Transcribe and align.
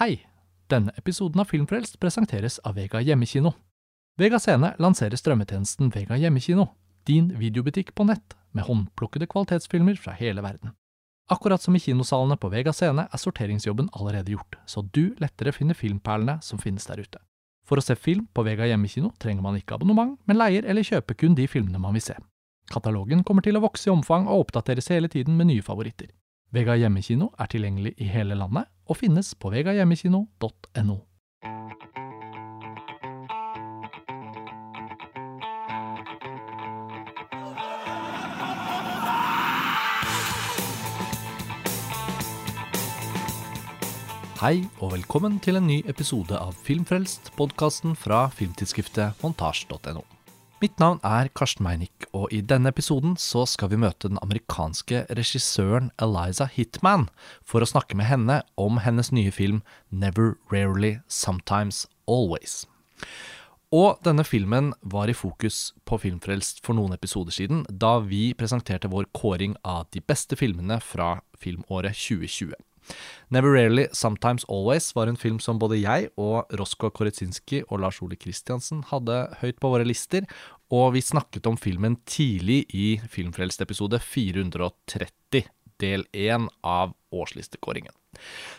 Hei! 0.00 0.22
Denne 0.72 0.94
episoden 0.96 1.42
av 1.42 1.50
Filmfrelst 1.50 1.98
presenteres 2.00 2.54
av 2.64 2.78
Vega 2.78 3.02
Hjemmekino. 3.04 3.50
Vega 4.16 4.38
Scene 4.40 4.70
lanserer 4.80 5.20
strømmetjenesten 5.20 5.90
Vega 5.92 6.16
Hjemmekino, 6.16 6.64
din 7.04 7.26
videobutikk 7.36 7.90
på 7.92 8.06
nett, 8.08 8.32
med 8.56 8.64
håndplukkede 8.64 9.28
kvalitetsfilmer 9.28 9.98
fra 10.00 10.14
hele 10.16 10.40
verden. 10.40 10.72
Akkurat 11.28 11.60
som 11.60 11.76
i 11.76 11.82
kinosalene 11.84 12.38
på 12.40 12.48
Vega 12.48 12.72
Scene 12.72 13.04
er 13.12 13.20
sorteringsjobben 13.20 13.90
allerede 13.92 14.32
gjort, 14.32 14.56
så 14.64 14.80
du 14.80 15.10
lettere 15.20 15.52
finner 15.52 15.76
filmperlene 15.76 16.38
som 16.40 16.62
finnes 16.62 16.88
der 16.88 17.04
ute. 17.04 17.20
For 17.68 17.76
å 17.76 17.84
se 17.84 17.92
film 17.92 18.24
på 18.32 18.46
Vega 18.48 18.70
Hjemmekino 18.70 19.12
trenger 19.20 19.44
man 19.44 19.60
ikke 19.60 19.76
abonnement, 19.76 20.16
men 20.24 20.40
leier 20.40 20.64
eller 20.64 20.80
kjøper 20.94 21.20
kun 21.20 21.36
de 21.36 21.44
filmene 21.44 21.82
man 21.82 21.92
vil 21.92 22.06
se. 22.08 22.16
Katalogen 22.72 23.20
kommer 23.20 23.44
til 23.44 23.60
å 23.60 23.64
vokse 23.68 23.90
i 23.90 23.92
omfang 23.92 24.32
og 24.32 24.46
oppdateres 24.46 24.88
hele 24.96 25.12
tiden 25.12 25.36
med 25.36 25.52
nye 25.52 25.68
favoritter. 25.68 26.08
Vega 26.50 26.74
Hjemmekino 26.74 27.28
er 27.38 27.46
tilgjengelig 27.46 27.92
i 28.02 28.08
hele 28.10 28.34
landet 28.34 28.66
og 28.90 28.96
finnes 28.98 29.36
på 29.38 29.52
vegahjemmekino.no. 29.54 30.96
Hei 44.40 44.64
og 44.80 44.96
velkommen 44.96 45.38
til 45.44 45.60
en 45.60 45.68
ny 45.70 45.82
episode 45.86 46.34
av 46.34 46.56
Filmfrelst, 46.66 47.30
podkasten 47.38 47.94
fra 47.94 48.24
filmtidsskriftet 48.34 49.22
montasj.no. 49.22 50.02
Mitt 50.60 50.76
navn 50.76 50.98
er 51.00 51.30
Karsten 51.32 51.64
Meinick, 51.64 52.04
og 52.12 52.28
i 52.36 52.42
denne 52.44 52.68
episoden 52.68 53.14
så 53.16 53.46
skal 53.48 53.70
vi 53.72 53.78
møte 53.80 54.10
den 54.10 54.20
amerikanske 54.20 55.06
regissøren 55.16 55.88
Eliza 55.96 56.44
Hitman 56.52 57.06
for 57.48 57.64
å 57.64 57.68
snakke 57.70 57.96
med 57.96 58.10
henne 58.10 58.36
om 58.60 58.82
hennes 58.84 59.08
nye 59.08 59.32
film 59.32 59.62
Never 59.88 60.34
Rarely 60.52 60.98
Sometimes 61.08 61.86
Always. 62.04 62.66
Og 63.72 64.04
denne 64.04 64.20
filmen 64.28 64.74
var 64.84 65.08
i 65.08 65.16
fokus 65.16 65.70
på 65.88 65.96
Filmfrelst 66.04 66.60
for 66.66 66.76
noen 66.76 66.92
episoder 66.92 67.32
siden, 67.32 67.64
da 67.70 67.96
vi 68.04 68.34
presenterte 68.36 68.92
vår 68.92 69.08
kåring 69.16 69.56
av 69.64 69.88
de 69.96 70.04
beste 70.04 70.36
filmene 70.36 70.76
fra 70.84 71.22
filmåret 71.40 71.96
2020. 71.96 72.52
Never 73.30 73.52
Rarely, 73.54 73.86
Sometimes 73.92 74.44
Always 74.48 74.90
var 74.96 75.06
en 75.06 75.18
film 75.20 75.38
som 75.42 75.58
både 75.62 75.78
jeg 75.78 76.08
og 76.18 76.50
Rosko 76.58 76.90
Koretsinski 76.90 77.62
og 77.68 77.84
Lars 77.84 78.00
Ole 78.02 78.18
Kristiansen 78.18 78.82
hadde 78.90 79.22
høyt 79.42 79.60
på 79.62 79.70
våre 79.70 79.86
lister, 79.86 80.26
og 80.70 80.94
vi 80.94 81.02
snakket 81.02 81.46
om 81.50 81.58
filmen 81.58 81.96
tidlig 82.06 82.64
i 82.74 82.88
Filmfrelst-episode 83.10 83.98
430, 84.02 85.46
del 85.80 86.04
1 86.12 86.48
av 86.66 86.92
årslistekåringen. 87.14 87.94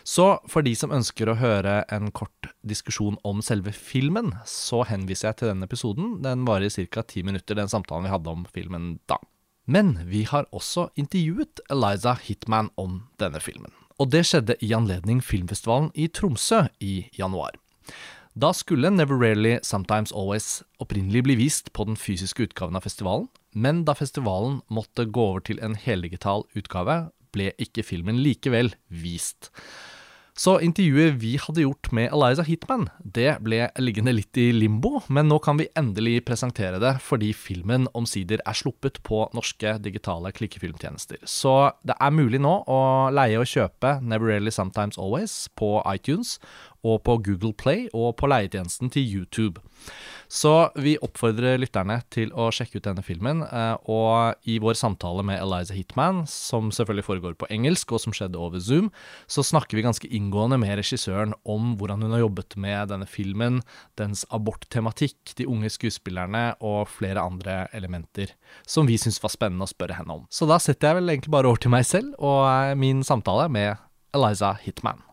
Så 0.02 0.26
for 0.50 0.64
de 0.66 0.72
som 0.76 0.92
ønsker 0.94 1.28
å 1.28 1.36
høre 1.38 1.82
en 1.92 2.10
kort 2.10 2.48
diskusjon 2.66 3.18
om 3.28 3.42
selve 3.44 3.74
filmen, 3.76 4.32
så 4.48 4.82
henviser 4.88 5.30
jeg 5.30 5.40
til 5.40 5.52
denne 5.52 5.68
episoden. 5.68 6.16
Den 6.24 6.46
varer 6.48 6.72
ca. 6.72 7.04
ti 7.06 7.22
minutter, 7.22 7.58
den 7.58 7.70
samtalen 7.70 8.08
vi 8.08 8.14
hadde 8.14 8.32
om 8.32 8.48
filmen 8.50 8.96
da. 9.06 9.20
Men 9.64 9.94
vi 10.10 10.24
har 10.26 10.48
også 10.50 10.88
intervjuet 10.98 11.62
Eliza 11.70 12.16
Hitman 12.24 12.72
om 12.80 13.04
denne 13.22 13.40
filmen 13.40 13.70
og 14.02 14.10
det 14.10 14.24
skjedde 14.26 14.56
i 14.58 14.72
anledning 14.74 15.20
filmfestivalen 15.22 15.92
i 15.94 16.08
Tromsø 16.10 16.64
i 16.82 17.04
januar. 17.14 17.54
Da 18.34 18.50
skulle 18.56 18.90
Never 18.90 19.18
Rarely 19.20 19.58
Sometimes 19.62 20.10
Always 20.16 20.62
opprinnelig 20.82 21.22
bli 21.26 21.36
vist 21.38 21.70
på 21.76 21.86
den 21.86 21.98
fysiske 22.00 22.48
utgaven 22.48 22.78
av 22.78 22.86
festivalen, 22.86 23.28
men 23.54 23.84
da 23.86 23.94
festivalen 23.94 24.62
måtte 24.72 25.04
gå 25.06 25.26
over 25.34 25.44
til 25.46 25.60
en 25.62 25.76
heldigital 25.78 26.46
utgave, 26.58 27.12
ble 27.32 27.52
ikke 27.62 27.84
filmen 27.86 28.18
likevel 28.24 28.72
vist. 28.88 29.52
Så 30.42 30.56
intervjuet 30.64 31.20
vi 31.22 31.36
hadde 31.38 31.62
gjort 31.62 31.92
med 31.94 32.08
Eliza 32.10 32.42
Hitman, 32.42 32.88
det 32.98 33.36
ble 33.46 33.68
liggende 33.78 34.14
litt 34.16 34.38
i 34.40 34.48
limbo, 34.50 34.98
men 35.06 35.28
nå 35.30 35.36
kan 35.44 35.60
vi 35.60 35.68
endelig 35.78 36.24
presentere 36.26 36.80
det 36.82 36.96
fordi 37.04 37.28
filmen 37.36 37.86
omsider 37.94 38.42
er 38.42 38.58
sluppet 38.58 38.98
på 39.06 39.20
norske 39.36 39.76
digitale 39.84 40.32
klikkefilmtjenester. 40.34 41.20
Så 41.22 41.54
det 41.86 41.94
er 41.94 42.16
mulig 42.16 42.42
nå 42.42 42.56
å 42.66 42.80
leie 43.14 43.38
og 43.38 43.46
kjøpe 43.52 44.00
Never 44.02 44.32
Really 44.32 44.50
Sometimes 44.50 44.98
Always 44.98 45.36
på 45.54 45.76
iTunes 45.86 46.40
og 46.82 47.02
på 47.06 47.18
Google 47.24 47.54
Play 47.54 47.86
og 47.94 48.16
på 48.18 48.30
leietjenesten 48.30 48.90
til 48.92 49.06
YouTube. 49.06 49.62
Så 50.32 50.70
vi 50.80 50.94
oppfordrer 51.04 51.58
lytterne 51.60 51.98
til 52.14 52.30
å 52.32 52.46
sjekke 52.54 52.78
ut 52.80 52.86
denne 52.86 53.02
filmen. 53.04 53.42
Eh, 53.44 53.74
og 53.92 54.48
i 54.48 54.56
vår 54.62 54.78
samtale 54.80 55.24
med 55.26 55.42
Eliza 55.42 55.76
Hitman, 55.76 56.22
som 56.30 56.70
selvfølgelig 56.72 57.04
foregår 57.04 57.36
på 57.36 57.48
engelsk, 57.52 57.92
og 57.92 58.00
som 58.00 58.16
skjedde 58.16 58.40
over 58.40 58.62
Zoom, 58.62 58.88
så 59.28 59.44
snakker 59.44 59.76
vi 59.76 59.84
ganske 59.84 60.08
inngående 60.08 60.56
med 60.62 60.78
regissøren 60.80 61.36
om 61.44 61.74
hvordan 61.76 62.06
hun 62.06 62.16
har 62.16 62.24
jobbet 62.24 62.56
med 62.56 62.94
denne 62.94 63.08
filmen, 63.10 63.60
dens 64.00 64.24
aborttematikk, 64.32 65.34
de 65.36 65.48
unge 65.50 65.68
skuespillerne 65.74 66.46
og 66.64 66.88
flere 66.88 67.20
andre 67.20 67.66
elementer 67.76 68.32
som 68.64 68.88
vi 68.88 68.96
syntes 69.00 69.20
var 69.22 69.34
spennende 69.34 69.68
å 69.68 69.70
spørre 69.70 70.00
henne 70.00 70.16
om. 70.16 70.26
Så 70.32 70.48
da 70.48 70.56
setter 70.62 70.90
jeg 70.92 71.02
vel 71.02 71.12
egentlig 71.12 71.34
bare 71.34 71.50
over 71.50 71.60
til 71.60 71.74
meg 71.74 71.84
selv 71.88 72.16
og 72.16 72.46
eh, 72.48 72.72
min 72.78 73.04
samtale 73.04 73.50
med 73.52 73.76
Eliza 74.16 74.54
Hitman. 74.64 75.04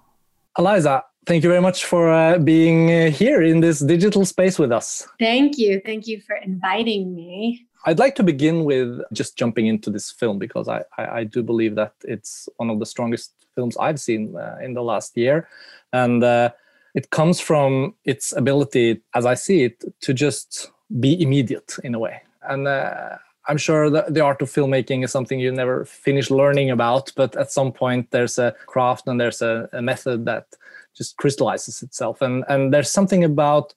Eliza, 0.60 1.02
thank 1.30 1.44
you 1.44 1.50
very 1.50 1.62
much 1.62 1.86
for 1.86 2.12
uh, 2.12 2.40
being 2.40 2.90
uh, 2.90 3.12
here 3.12 3.44
in 3.44 3.60
this 3.60 3.82
digital 3.82 4.26
space 4.26 4.58
with 4.58 4.72
us. 4.72 5.08
Thank 5.20 5.60
you. 5.60 5.80
Thank 5.86 6.08
you 6.08 6.20
for 6.22 6.36
inviting 6.36 7.14
me. 7.14 7.68
I'd 7.86 8.00
like 8.00 8.16
to 8.16 8.24
begin 8.24 8.64
with 8.64 9.00
just 9.14 9.38
jumping 9.38 9.68
into 9.68 9.92
this 9.92 10.10
film 10.10 10.40
because 10.40 10.68
I, 10.68 10.82
I, 10.98 11.20
I 11.20 11.24
do 11.26 11.44
believe 11.44 11.76
that 11.76 11.94
it's 12.04 12.50
one 12.58 12.72
of 12.72 12.80
the 12.80 12.86
strongest 12.88 13.32
films 13.54 13.78
I've 13.78 14.00
seen 14.00 14.36
uh, 14.36 14.58
in 14.60 14.74
the 14.74 14.82
last 14.82 15.16
year. 15.16 15.48
And 15.94 16.24
uh, 16.24 16.50
it 16.96 17.12
comes 17.12 17.40
from 17.40 17.94
its 18.06 18.34
ability, 18.36 19.04
as 19.14 19.28
I 19.28 19.36
see 19.36 19.66
it, 19.66 19.84
to 20.02 20.16
just 20.16 20.72
be 21.00 21.22
immediate 21.22 21.76
in 21.84 21.94
a 21.94 22.00
way. 22.00 22.24
And 22.42 22.68
uh, 22.68 23.18
I'm 23.48 23.58
sure 23.58 23.92
that 23.92 24.16
the 24.16 24.22
art 24.22 24.42
of 24.42 24.50
filmmaking 24.50 25.04
is 25.04 25.12
something 25.12 25.40
you 25.40 25.52
never 25.52 25.86
finish 25.86 26.32
learning 26.32 26.72
about, 26.72 27.12
but 27.16 27.36
at 27.36 27.52
some 27.52 27.72
point 27.72 28.10
there's 28.10 28.40
a 28.40 28.56
craft 28.66 29.08
and 29.08 29.22
there's 29.22 29.44
a, 29.44 29.70
a 29.74 29.82
method 29.82 30.26
that 30.26 30.48
just 30.96 31.18
crystallizes 31.18 31.82
itself. 31.82 32.22
And 32.22 32.44
and 32.50 32.74
there's 32.74 32.92
something 32.92 33.24
about 33.24 33.74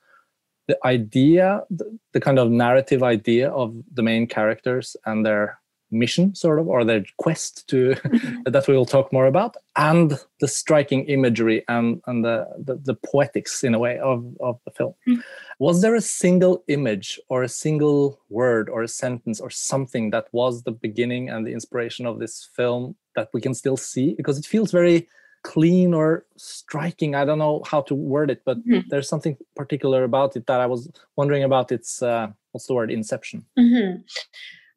the 0.69 0.79
idea 0.87 1.63
the, 1.71 1.99
the, 2.13 2.21
kind 2.21 2.39
of 2.39 2.51
narrative 2.51 3.03
idea 3.03 3.51
of 3.51 3.75
the 3.93 4.03
main 4.03 4.27
characters 4.27 4.97
and 5.07 5.27
their 5.27 5.59
mission 5.91 6.35
sort 6.35 6.59
of 6.59 6.67
or 6.69 6.85
their 6.85 7.05
quest 7.19 7.69
to 7.69 7.95
that 8.47 8.67
we 8.67 8.75
will 8.75 8.87
talk 8.87 9.13
more 9.13 9.27
about 9.27 9.57
and 9.77 10.19
the 10.41 10.49
striking 10.49 11.05
imagery 11.05 11.63
and 11.69 12.01
and 12.07 12.25
the 12.25 12.47
the, 12.59 12.77
the 12.77 12.95
poetics 12.95 13.63
in 13.63 13.75
a 13.75 13.79
way 13.79 13.99
of 13.99 14.25
of 14.41 14.59
the 14.65 14.71
film. 14.71 14.95
Mm. 15.07 15.23
was 15.59 15.83
there 15.83 15.95
a 15.95 16.01
single 16.01 16.65
image 16.69 17.21
or 17.29 17.43
a 17.43 17.49
single 17.49 18.19
word 18.31 18.71
or 18.71 18.83
a 18.83 18.89
sentence 18.89 19.41
or 19.41 19.51
something 19.51 20.11
that 20.11 20.27
was 20.33 20.63
the 20.63 20.73
beginning 20.73 21.29
and 21.29 21.47
the 21.47 21.53
inspiration 21.53 22.07
of 22.07 22.19
this 22.19 22.49
film 22.57 22.97
that 23.15 23.29
we 23.35 23.41
can 23.41 23.55
still 23.55 23.77
see? 23.77 24.15
Because 24.15 24.39
it 24.39 24.47
feels 24.47 24.73
very 24.73 25.09
clean 25.43 25.93
or 25.93 26.25
striking 26.37 27.15
i 27.15 27.25
don't 27.25 27.39
know 27.39 27.63
how 27.67 27.81
to 27.81 27.95
word 27.95 28.31
it 28.31 28.43
but 28.45 28.59
mm-hmm. 28.67 28.81
there's 28.89 29.09
something 29.09 29.37
particular 29.57 30.05
about 30.05 30.37
it 30.37 30.47
that 30.47 30.61
i 30.61 30.67
was 30.67 30.91
wondering 31.17 31.43
about 31.43 31.73
its 31.73 32.03
uh, 32.03 32.29
what's 32.53 32.67
the 32.67 32.75
word 32.75 32.91
inception 32.91 33.45
mm-hmm. 33.59 34.01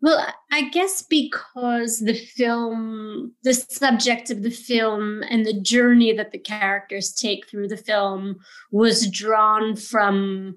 well 0.02 0.26
i 0.52 0.68
guess 0.70 1.04
because 1.04 2.00
the 2.00 2.16
film 2.16 3.32
the 3.44 3.54
subject 3.54 4.32
of 4.32 4.42
the 4.42 4.50
film 4.50 5.24
and 5.30 5.46
the 5.46 5.60
journey 5.62 6.14
that 6.14 6.32
the 6.32 6.40
characters 6.40 7.14
take 7.14 7.48
through 7.48 7.68
the 7.68 7.78
film 7.78 8.36
was 8.72 9.10
drawn 9.10 9.76
from 9.76 10.56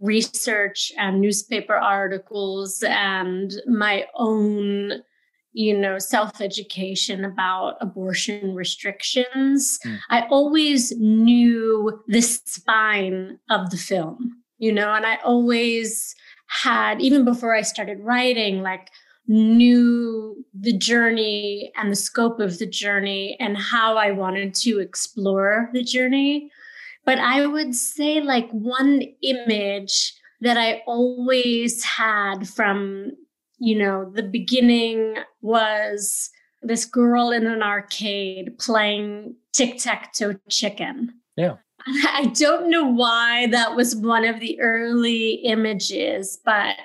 research 0.00 0.90
and 0.96 1.20
newspaper 1.20 1.74
articles 1.74 2.82
and 2.86 3.52
my 3.66 4.06
own 4.14 5.02
you 5.52 5.76
know 5.76 5.98
self-education 5.98 7.24
about 7.24 7.76
abortion 7.80 8.54
restrictions 8.54 9.78
mm. 9.84 9.98
i 10.10 10.22
always 10.30 10.92
knew 10.98 12.00
the 12.06 12.20
spine 12.20 13.38
of 13.50 13.70
the 13.70 13.76
film 13.76 14.42
you 14.58 14.72
know 14.72 14.92
and 14.92 15.04
i 15.04 15.16
always 15.24 16.14
had 16.46 17.00
even 17.00 17.24
before 17.24 17.54
i 17.54 17.62
started 17.62 17.98
writing 18.00 18.62
like 18.62 18.90
knew 19.26 20.44
the 20.58 20.76
journey 20.76 21.70
and 21.76 21.92
the 21.92 21.96
scope 21.96 22.40
of 22.40 22.58
the 22.58 22.66
journey 22.66 23.36
and 23.40 23.56
how 23.56 23.96
i 23.96 24.10
wanted 24.10 24.54
to 24.54 24.78
explore 24.78 25.68
the 25.72 25.82
journey 25.82 26.50
but 27.04 27.18
i 27.18 27.46
would 27.46 27.74
say 27.74 28.20
like 28.20 28.50
one 28.50 29.02
image 29.22 30.14
that 30.40 30.56
i 30.56 30.82
always 30.86 31.84
had 31.84 32.48
from 32.48 33.12
you 33.60 33.78
know, 33.78 34.10
the 34.10 34.22
beginning 34.22 35.16
was 35.42 36.30
this 36.62 36.84
girl 36.84 37.30
in 37.30 37.46
an 37.46 37.62
arcade 37.62 38.58
playing 38.58 39.36
tic 39.52 39.78
tac 39.78 40.12
toe 40.14 40.34
chicken. 40.48 41.12
Yeah. 41.36 41.56
I 41.86 42.32
don't 42.34 42.70
know 42.70 42.86
why 42.86 43.46
that 43.48 43.76
was 43.76 43.94
one 43.94 44.24
of 44.24 44.40
the 44.40 44.60
early 44.60 45.34
images, 45.44 46.38
but 46.44 46.76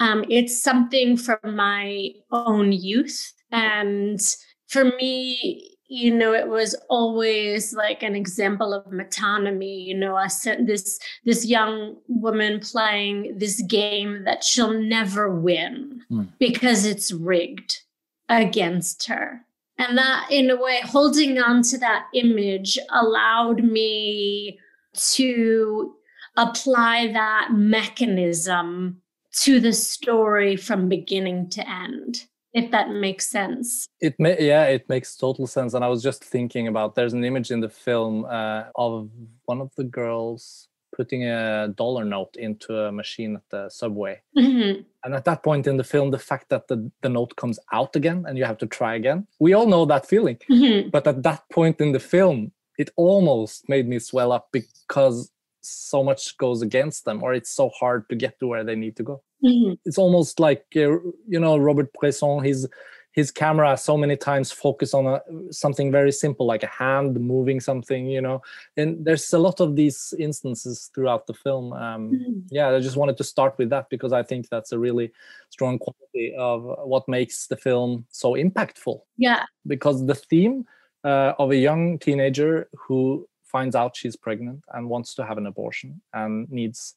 um, 0.00 0.24
it's 0.28 0.60
something 0.60 1.16
from 1.16 1.38
my 1.44 2.10
own 2.30 2.72
youth. 2.72 3.32
And 3.52 4.20
for 4.66 4.84
me, 4.84 5.74
you 5.86 6.12
know 6.12 6.32
it 6.32 6.48
was 6.48 6.74
always 6.88 7.74
like 7.74 8.02
an 8.02 8.16
example 8.16 8.72
of 8.72 8.84
metonymy 8.86 9.84
you 9.84 9.94
know 9.94 10.16
I 10.16 10.28
sent 10.28 10.66
this 10.66 10.98
this 11.24 11.44
young 11.44 11.96
woman 12.08 12.60
playing 12.60 13.36
this 13.38 13.62
game 13.62 14.24
that 14.24 14.42
she'll 14.42 14.72
never 14.72 15.30
win 15.30 15.93
mm. 16.10 16.28
because 16.38 16.84
it's 16.84 17.12
rigged 17.12 17.82
against 18.28 19.06
her. 19.08 19.40
And 19.78 19.98
that 19.98 20.28
in 20.30 20.50
a 20.50 20.56
way 20.56 20.80
holding 20.84 21.38
on 21.38 21.62
to 21.62 21.78
that 21.78 22.06
image 22.14 22.78
allowed 22.90 23.64
me 23.64 24.58
to 24.94 25.94
apply 26.36 27.12
that 27.12 27.48
mechanism 27.52 29.00
to 29.32 29.58
the 29.58 29.72
story 29.72 30.56
from 30.56 30.88
beginning 30.88 31.50
to 31.50 31.68
end 31.68 32.26
if 32.54 32.70
that 32.70 32.90
makes 32.90 33.26
sense. 33.26 33.88
It 34.00 34.14
may 34.18 34.40
yeah 34.40 34.64
it 34.64 34.88
makes 34.88 35.16
total 35.16 35.46
sense. 35.46 35.74
And 35.74 35.84
i 35.84 35.88
was 35.88 36.02
just 36.02 36.24
thinking 36.24 36.68
about 36.68 36.94
there's 36.94 37.12
an 37.12 37.24
image 37.24 37.50
in 37.50 37.60
the 37.60 37.68
film 37.68 38.24
uh, 38.24 38.64
of 38.76 39.10
one 39.44 39.60
of 39.60 39.72
the 39.76 39.84
girls 39.84 40.68
putting 40.96 41.24
a 41.24 41.68
dollar 41.76 42.04
note 42.04 42.34
into 42.36 42.78
a 42.78 42.92
machine 42.92 43.36
at 43.36 43.42
the 43.50 43.68
subway 43.68 44.20
mm-hmm. 44.36 44.80
and 45.04 45.14
at 45.14 45.24
that 45.24 45.42
point 45.42 45.66
in 45.66 45.76
the 45.76 45.84
film 45.84 46.10
the 46.10 46.18
fact 46.18 46.48
that 46.48 46.68
the, 46.68 46.90
the 47.02 47.08
note 47.08 47.34
comes 47.36 47.58
out 47.72 47.94
again 47.96 48.24
and 48.26 48.38
you 48.38 48.44
have 48.44 48.58
to 48.58 48.66
try 48.66 48.94
again 48.94 49.26
we 49.40 49.52
all 49.52 49.66
know 49.66 49.84
that 49.84 50.06
feeling 50.06 50.38
mm-hmm. 50.50 50.88
but 50.90 51.06
at 51.06 51.22
that 51.22 51.42
point 51.50 51.80
in 51.80 51.92
the 51.92 52.00
film 52.00 52.52
it 52.78 52.90
almost 52.96 53.68
made 53.68 53.88
me 53.88 53.98
swell 53.98 54.32
up 54.32 54.48
because 54.52 55.30
so 55.60 56.04
much 56.04 56.36
goes 56.38 56.60
against 56.62 57.04
them 57.04 57.22
or 57.22 57.32
it's 57.32 57.50
so 57.50 57.70
hard 57.70 58.08
to 58.08 58.14
get 58.14 58.38
to 58.38 58.46
where 58.46 58.64
they 58.64 58.76
need 58.76 58.96
to 58.96 59.02
go 59.02 59.22
mm-hmm. 59.44 59.74
it's 59.84 59.98
almost 59.98 60.38
like 60.38 60.64
uh, 60.76 60.98
you 61.26 61.40
know 61.40 61.56
robert 61.56 61.90
bresson 61.94 62.44
his 62.44 62.68
his 63.14 63.30
camera 63.30 63.76
so 63.76 63.96
many 63.96 64.16
times 64.16 64.50
focus 64.50 64.92
on 64.92 65.06
a, 65.06 65.20
something 65.50 65.90
very 65.90 66.12
simple 66.12 66.46
like 66.46 66.62
a 66.62 66.68
hand 66.68 67.18
moving 67.20 67.60
something 67.60 68.06
you 68.06 68.20
know? 68.20 68.42
And 68.76 69.04
there's 69.04 69.32
a 69.32 69.38
lot 69.38 69.60
of 69.60 69.76
these 69.76 70.12
instances 70.18 70.90
throughout 70.94 71.26
the 71.26 71.34
film 71.34 71.72
um, 71.72 72.10
mm-hmm. 72.10 72.40
yeah 72.50 72.68
i 72.68 72.80
just 72.80 72.96
wanted 72.96 73.16
to 73.16 73.24
start 73.24 73.56
with 73.58 73.70
that 73.70 73.88
because 73.88 74.12
i 74.12 74.22
think 74.22 74.48
that's 74.48 74.72
a 74.72 74.78
really 74.78 75.12
strong 75.50 75.78
quality 75.78 76.34
of 76.36 76.64
what 76.84 77.08
makes 77.08 77.46
the 77.46 77.56
film 77.56 78.06
so 78.10 78.32
impactful. 78.32 79.00
Yeah. 79.16 79.44
Because 79.66 80.06
the 80.06 80.14
theme 80.14 80.66
uh, 81.04 81.32
of 81.38 81.50
a 81.50 81.56
young 81.56 81.98
teenager 81.98 82.68
who 82.76 83.28
finds 83.44 83.76
out 83.76 83.96
she's 83.96 84.16
pregnant 84.16 84.64
and 84.74 84.88
wants 84.88 85.14
to 85.14 85.24
have 85.24 85.38
an 85.38 85.46
abortion 85.46 86.00
and 86.12 86.50
needs 86.50 86.96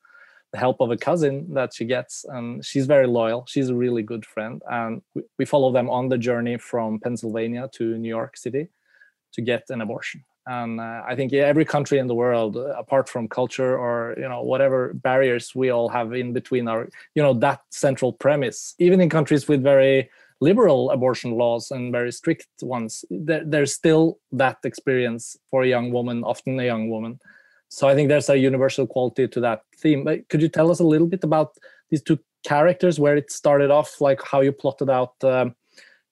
the 0.52 0.58
help 0.58 0.80
of 0.80 0.92
a 0.92 0.98
cousin 0.98 1.54
that 1.54 1.74
she 1.74 1.86
gets 1.86 2.26
and 2.30 2.64
she's 2.64 2.86
very 2.86 3.08
loyal 3.08 3.46
she's 3.48 3.70
a 3.70 3.76
really 3.76 4.02
good 4.02 4.26
friend 4.26 4.62
and 4.70 5.02
we, 5.38 5.46
follow 5.46 5.72
them 5.72 5.90
on 5.90 6.10
the 6.10 6.18
journey 6.18 6.58
from 6.58 7.00
pennsylvania 7.00 7.70
to 7.74 7.98
new 7.98 8.10
york 8.10 8.38
city 8.38 8.68
to 9.34 9.42
get 9.42 9.64
an 9.70 9.82
abortion 9.82 10.24
and 10.46 10.80
uh, 10.80 11.02
i 11.08 11.16
think 11.16 11.34
every 11.34 11.66
country 11.66 12.00
in 12.00 12.08
the 12.08 12.16
world 12.16 12.56
uh, 12.56 12.74
apart 12.78 13.10
from 13.10 13.28
culture 13.28 13.78
or 13.78 14.16
you 14.18 14.28
know 14.28 14.42
whatever 14.42 14.94
barriers 14.94 15.54
we 15.54 15.70
all 15.70 15.90
have 15.90 16.14
in 16.14 16.34
between 16.34 16.68
our 16.68 16.90
you 17.16 17.22
know 17.22 17.34
that 17.34 17.62
central 17.72 18.14
premise 18.14 18.74
even 18.80 19.02
in 19.02 19.10
countries 19.10 19.48
with 19.48 19.62
very 19.62 20.10
liberal 20.42 20.92
abortion 20.92 21.32
laws 21.32 21.72
and 21.72 21.92
very 21.92 22.12
strict 22.12 22.48
ones, 22.62 23.04
there, 23.10 23.44
there's 23.46 23.74
still 23.74 24.20
that 24.32 24.58
experience 24.64 25.38
for 25.50 25.64
a 25.64 25.68
young 25.68 25.92
woman, 25.92 26.24
often 26.24 26.60
a 26.60 26.66
young 26.66 26.90
woman. 26.90 27.20
So 27.70 27.88
I 27.88 27.96
think 27.96 28.10
there's 28.10 28.30
a 28.30 28.38
universal 28.38 28.88
quality 28.88 29.28
to 29.28 29.40
that 29.42 29.62
theme. 29.78 30.04
But 30.04 30.28
could 30.30 30.42
you 30.42 30.50
tell 30.50 30.72
us 30.72 30.80
a 30.80 30.86
little 30.86 31.08
bit 31.08 31.24
about 31.24 31.58
these 31.90 32.02
two 32.02 32.20
characters, 32.46 33.00
where 33.00 33.18
it 33.18 33.32
started 33.32 33.72
off, 33.72 34.00
like 34.00 34.22
how 34.24 34.42
you 34.42 34.52
plotted 34.52 34.90
out 34.90 35.14
um, 35.24 35.56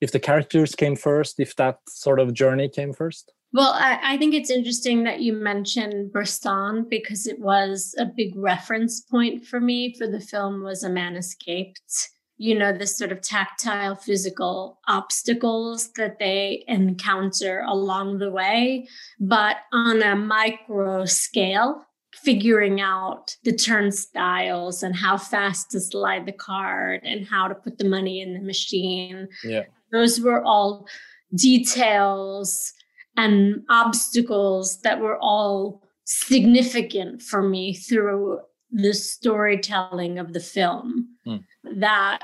if 0.02 0.12
the 0.12 0.20
characters 0.20 0.76
came 0.76 0.96
first, 0.96 1.40
if 1.40 1.56
that 1.56 1.80
sort 1.88 2.20
of 2.20 2.34
journey 2.34 2.70
came 2.70 2.94
first? 2.94 3.32
Well, 3.54 3.72
I, 3.74 4.00
I, 4.16 4.18
think 4.18 4.34
it's 4.34 4.50
interesting 4.50 5.04
that 5.04 5.22
you 5.22 5.32
mentioned 5.32 6.12
Bresson 6.12 6.88
because 6.90 7.26
it 7.26 7.40
was 7.40 7.96
a 7.98 8.06
big 8.06 8.36
reference 8.36 9.00
point 9.00 9.46
for 9.46 9.62
me 9.62 9.96
for 9.98 10.08
the 10.08 10.20
film 10.20 10.62
was 10.62 10.84
A 10.84 10.90
Man 10.90 11.16
Escaped 11.16 12.10
you 12.38 12.58
know, 12.58 12.74
the 12.78 12.88
sort 12.88 13.12
of 13.12 13.22
tactile 13.22 13.96
physical 13.96 14.80
obstacles 14.88 15.92
that 15.94 16.20
they 16.20 16.64
encounter 16.68 17.64
along 17.68 18.18
the 18.18 18.32
way, 18.32 18.88
but 19.20 19.58
on 19.72 20.02
a 20.02 20.16
micro 20.16 21.06
scale, 21.06 21.86
figuring 22.14 22.82
out 22.82 23.36
the 23.44 23.56
turnstiles 23.56 24.84
and 24.84 24.96
how 24.96 25.18
fast 25.18 25.72
to 25.72 25.80
slide 25.80 26.26
the 26.26 26.32
card 26.32 27.02
and 27.04 27.28
how 27.28 27.48
to 27.48 27.56
put 27.56 27.78
the 27.78 27.88
money 27.88 28.22
in 28.22 28.34
the 28.34 28.42
machine. 28.42 29.28
Yeah. 29.44 29.64
Those 29.92 30.20
were 30.20 30.44
all 30.44 30.88
details 31.34 32.74
and 33.18 33.64
obstacles 33.70 34.82
that 34.82 35.00
were 35.00 35.18
all 35.22 35.82
significant 36.06 37.22
for 37.22 37.42
me 37.42 37.74
through 37.74 38.40
the 38.72 38.94
storytelling 38.94 40.20
of 40.20 40.34
the 40.34 40.40
film 40.40 41.08
mm. 41.26 41.44
that 41.64 42.20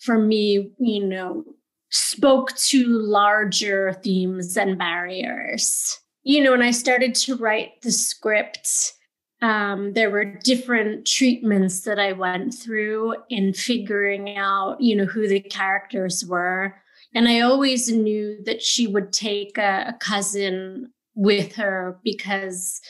for 0.00 0.18
me 0.18 0.72
you 0.78 1.04
know 1.04 1.44
spoke 1.90 2.54
to 2.56 2.86
larger 2.86 3.92
themes 4.02 4.56
and 4.56 4.78
barriers 4.78 6.00
you 6.22 6.42
know 6.42 6.50
when 6.52 6.62
i 6.62 6.70
started 6.70 7.14
to 7.14 7.36
write 7.36 7.80
the 7.82 7.92
script 7.92 8.94
um, 9.42 9.94
there 9.94 10.08
were 10.08 10.24
different 10.24 11.06
treatments 11.06 11.80
that 11.82 11.98
i 11.98 12.12
went 12.12 12.54
through 12.54 13.14
in 13.28 13.52
figuring 13.52 14.36
out 14.36 14.80
you 14.80 14.96
know 14.96 15.04
who 15.04 15.28
the 15.28 15.40
characters 15.40 16.24
were 16.24 16.74
and 17.14 17.28
i 17.28 17.40
always 17.40 17.90
knew 17.90 18.42
that 18.44 18.62
she 18.62 18.86
would 18.86 19.12
take 19.12 19.58
a, 19.58 19.86
a 19.88 19.96
cousin 20.00 20.90
with 21.14 21.54
her 21.56 21.98
because 22.02 22.80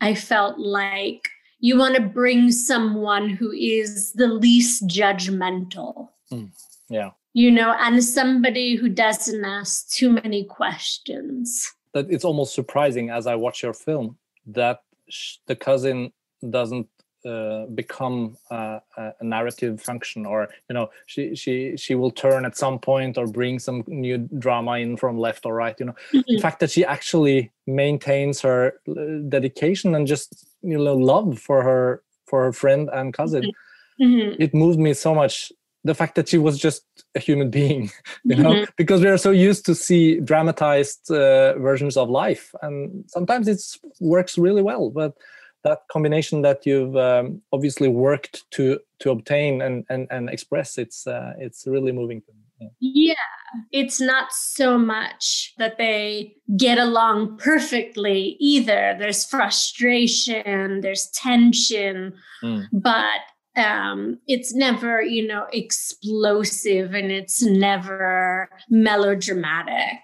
i 0.00 0.14
felt 0.14 0.58
like 0.58 1.28
you 1.60 1.78
want 1.78 1.96
to 1.96 2.02
bring 2.02 2.52
someone 2.52 3.28
who 3.28 3.50
is 3.52 4.12
the 4.12 4.28
least 4.28 4.86
judgmental. 4.86 6.08
Mm, 6.32 6.50
yeah. 6.88 7.10
You 7.32 7.50
know, 7.50 7.74
and 7.78 8.02
somebody 8.02 8.74
who 8.74 8.88
doesn't 8.88 9.44
ask 9.44 9.90
too 9.90 10.10
many 10.10 10.44
questions. 10.44 11.72
That 11.94 12.10
it's 12.10 12.24
almost 12.24 12.54
surprising 12.54 13.10
as 13.10 13.26
I 13.26 13.34
watch 13.34 13.62
your 13.62 13.74
film 13.74 14.18
that 14.46 14.82
sh- 15.08 15.36
the 15.46 15.56
cousin 15.56 16.12
doesn't 16.48 16.88
uh, 17.24 17.66
become 17.66 18.36
uh, 18.50 18.78
a 18.96 19.24
narrative 19.24 19.80
function 19.80 20.24
or 20.24 20.48
you 20.68 20.74
know 20.74 20.88
she 21.06 21.34
she 21.34 21.76
she 21.76 21.94
will 21.94 22.10
turn 22.10 22.44
at 22.44 22.56
some 22.56 22.78
point 22.78 23.18
or 23.18 23.26
bring 23.26 23.58
some 23.58 23.82
new 23.88 24.18
drama 24.38 24.72
in 24.78 24.96
from 24.96 25.18
left 25.18 25.44
or 25.44 25.54
right 25.54 25.76
you 25.80 25.86
know 25.86 25.94
mm-hmm. 26.12 26.20
the 26.28 26.38
fact 26.40 26.60
that 26.60 26.70
she 26.70 26.84
actually 26.84 27.50
maintains 27.66 28.40
her 28.40 28.74
uh, 28.88 29.28
dedication 29.28 29.94
and 29.94 30.06
just 30.06 30.46
you 30.62 30.78
know 30.78 30.94
love 30.94 31.38
for 31.38 31.62
her 31.62 32.02
for 32.26 32.44
her 32.44 32.52
friend 32.52 32.88
and 32.92 33.12
cousin 33.14 33.42
mm-hmm. 33.42 34.04
mm-hmm. 34.04 34.42
it 34.42 34.54
moved 34.54 34.78
me 34.78 34.94
so 34.94 35.14
much 35.14 35.52
the 35.84 35.94
fact 35.94 36.14
that 36.16 36.28
she 36.28 36.38
was 36.38 36.58
just 36.58 36.84
a 37.14 37.18
human 37.18 37.50
being 37.50 37.90
you 38.24 38.36
know 38.36 38.52
mm-hmm. 38.52 38.70
because 38.76 39.00
we 39.00 39.08
are 39.08 39.18
so 39.18 39.30
used 39.30 39.66
to 39.66 39.74
see 39.74 40.20
dramatized 40.20 41.10
uh, 41.10 41.58
versions 41.58 41.96
of 41.96 42.08
life 42.08 42.54
and 42.62 43.04
sometimes 43.08 43.48
it 43.48 43.60
works 44.00 44.38
really 44.38 44.62
well 44.62 44.90
but 44.90 45.14
that 45.64 45.80
combination 45.90 46.42
that 46.42 46.64
you've 46.64 46.96
um, 46.96 47.42
obviously 47.52 47.88
worked 47.88 48.50
to 48.52 48.78
to 49.00 49.10
obtain 49.10 49.62
and 49.62 49.84
and, 49.88 50.06
and 50.10 50.28
express 50.28 50.78
it's 50.78 51.06
uh, 51.06 51.32
it's 51.38 51.66
really 51.66 51.92
moving 51.92 52.20
to 52.22 52.32
me 52.32 52.70
yeah. 52.80 53.14
yeah 53.14 53.14
it's 53.72 54.00
not 54.00 54.32
so 54.32 54.78
much 54.78 55.54
that 55.58 55.78
they 55.78 56.34
get 56.56 56.78
along 56.78 57.36
perfectly 57.38 58.36
either 58.40 58.96
there's 58.98 59.24
frustration 59.24 60.80
there's 60.80 61.08
tension 61.14 62.14
mm. 62.42 62.64
but 62.72 63.20
um, 63.56 64.18
it's 64.26 64.54
never 64.54 65.02
you 65.02 65.26
know 65.26 65.46
explosive 65.52 66.94
and 66.94 67.10
it's 67.10 67.42
never 67.42 68.48
melodramatic 68.68 70.00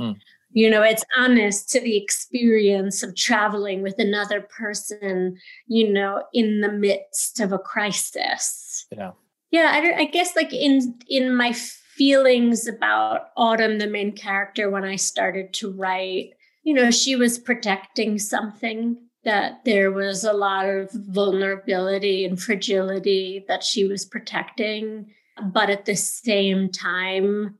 mm 0.00 0.16
you 0.58 0.68
know 0.68 0.82
it's 0.82 1.04
honest 1.16 1.68
to 1.70 1.80
the 1.80 1.96
experience 1.96 3.02
of 3.04 3.14
traveling 3.14 3.80
with 3.80 3.98
another 3.98 4.40
person 4.40 5.36
you 5.66 5.92
know 5.92 6.24
in 6.32 6.60
the 6.60 6.72
midst 6.72 7.38
of 7.40 7.52
a 7.52 7.58
crisis. 7.58 8.86
Yeah. 8.90 9.12
Yeah 9.50 9.70
I, 9.72 10.02
I, 10.02 10.04
guess 10.06 10.34
like 10.34 10.52
in 10.52 10.98
in 11.08 11.36
my 11.36 11.52
feelings 11.52 12.66
about 12.66 13.28
autumn 13.36 13.78
the 13.78 13.86
main 13.86 14.12
character 14.12 14.70
when 14.70 14.84
i 14.84 14.96
started 14.96 15.52
to 15.52 15.72
write 15.72 16.30
you 16.62 16.74
know 16.74 16.90
she 16.90 17.16
was 17.16 17.38
protecting 17.38 18.18
something 18.18 18.96
that 19.24 19.64
there 19.64 19.92
was 19.92 20.24
a 20.24 20.32
lot 20.32 20.68
of 20.68 20.90
vulnerability 20.92 22.24
and 22.24 22.40
fragility 22.40 23.44
that 23.48 23.62
she 23.62 23.84
was 23.84 24.04
protecting. 24.04 25.06
But 25.52 25.70
at 25.70 25.84
the 25.84 25.96
same 25.96 26.70
time 26.70 27.58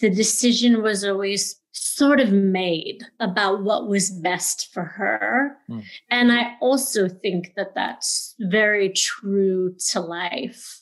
the 0.00 0.10
decision 0.10 0.82
was 0.82 1.04
always 1.04 1.61
sort 1.72 2.20
of 2.20 2.32
made 2.32 3.02
about 3.18 3.62
what 3.62 3.88
was 3.88 4.10
best 4.10 4.72
for 4.72 4.84
her. 4.84 5.56
Mm. 5.68 5.84
And 6.10 6.32
I 6.32 6.54
also 6.60 7.08
think 7.08 7.54
that 7.56 7.74
that's 7.74 8.34
very 8.38 8.90
true 8.90 9.74
to 9.90 10.00
life. 10.00 10.80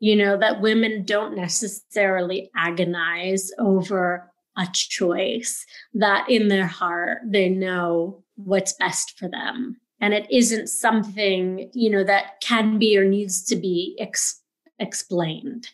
You 0.00 0.14
know, 0.14 0.38
that 0.38 0.60
women 0.60 1.04
don't 1.04 1.34
necessarily 1.34 2.50
agonize 2.54 3.50
over 3.58 4.30
a 4.56 4.66
choice, 4.72 5.64
that 5.94 6.28
in 6.28 6.48
their 6.48 6.66
heart, 6.66 7.18
they 7.24 7.48
know 7.48 8.22
what's 8.36 8.74
best 8.74 9.18
for 9.18 9.28
them. 9.28 9.80
And 10.00 10.14
it 10.14 10.26
isn't 10.30 10.68
something, 10.68 11.70
you 11.72 11.90
know, 11.90 12.04
that 12.04 12.40
can 12.40 12.78
be 12.78 12.96
or 12.98 13.04
needs 13.04 13.44
to 13.46 13.56
be 13.56 13.96
ex- 14.00 14.40
explained. 14.78 15.68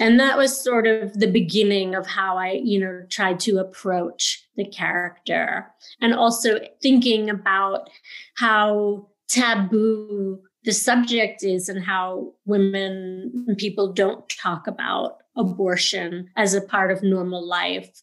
And 0.00 0.18
that 0.20 0.36
was 0.36 0.62
sort 0.62 0.86
of 0.86 1.14
the 1.14 1.30
beginning 1.30 1.94
of 1.94 2.06
how 2.06 2.36
I, 2.36 2.60
you 2.62 2.80
know, 2.80 3.02
tried 3.10 3.40
to 3.40 3.58
approach 3.58 4.44
the 4.56 4.64
character 4.64 5.66
and 6.00 6.14
also 6.14 6.60
thinking 6.82 7.30
about 7.30 7.90
how 8.36 9.08
taboo 9.28 10.40
the 10.64 10.72
subject 10.72 11.42
is 11.44 11.68
and 11.68 11.82
how 11.84 12.32
women 12.44 13.44
and 13.46 13.56
people 13.56 13.92
don't 13.92 14.28
talk 14.28 14.66
about 14.66 15.18
abortion 15.36 16.28
as 16.36 16.54
a 16.54 16.60
part 16.60 16.90
of 16.90 17.02
normal 17.02 17.46
life. 17.46 18.02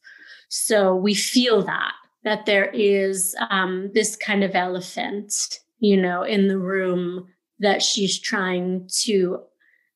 So 0.50 0.96
we 0.96 1.14
feel 1.14 1.62
that, 1.64 1.94
that 2.24 2.46
there 2.46 2.70
is 2.74 3.36
um, 3.50 3.92
this 3.94 4.16
kind 4.16 4.44
of 4.44 4.56
elephant, 4.56 5.60
you 5.80 5.98
know, 5.98 6.24
in 6.24 6.48
the 6.48 6.58
room 6.58 7.28
that 7.60 7.82
she's 7.82 8.20
trying 8.20 8.88
to 9.02 9.40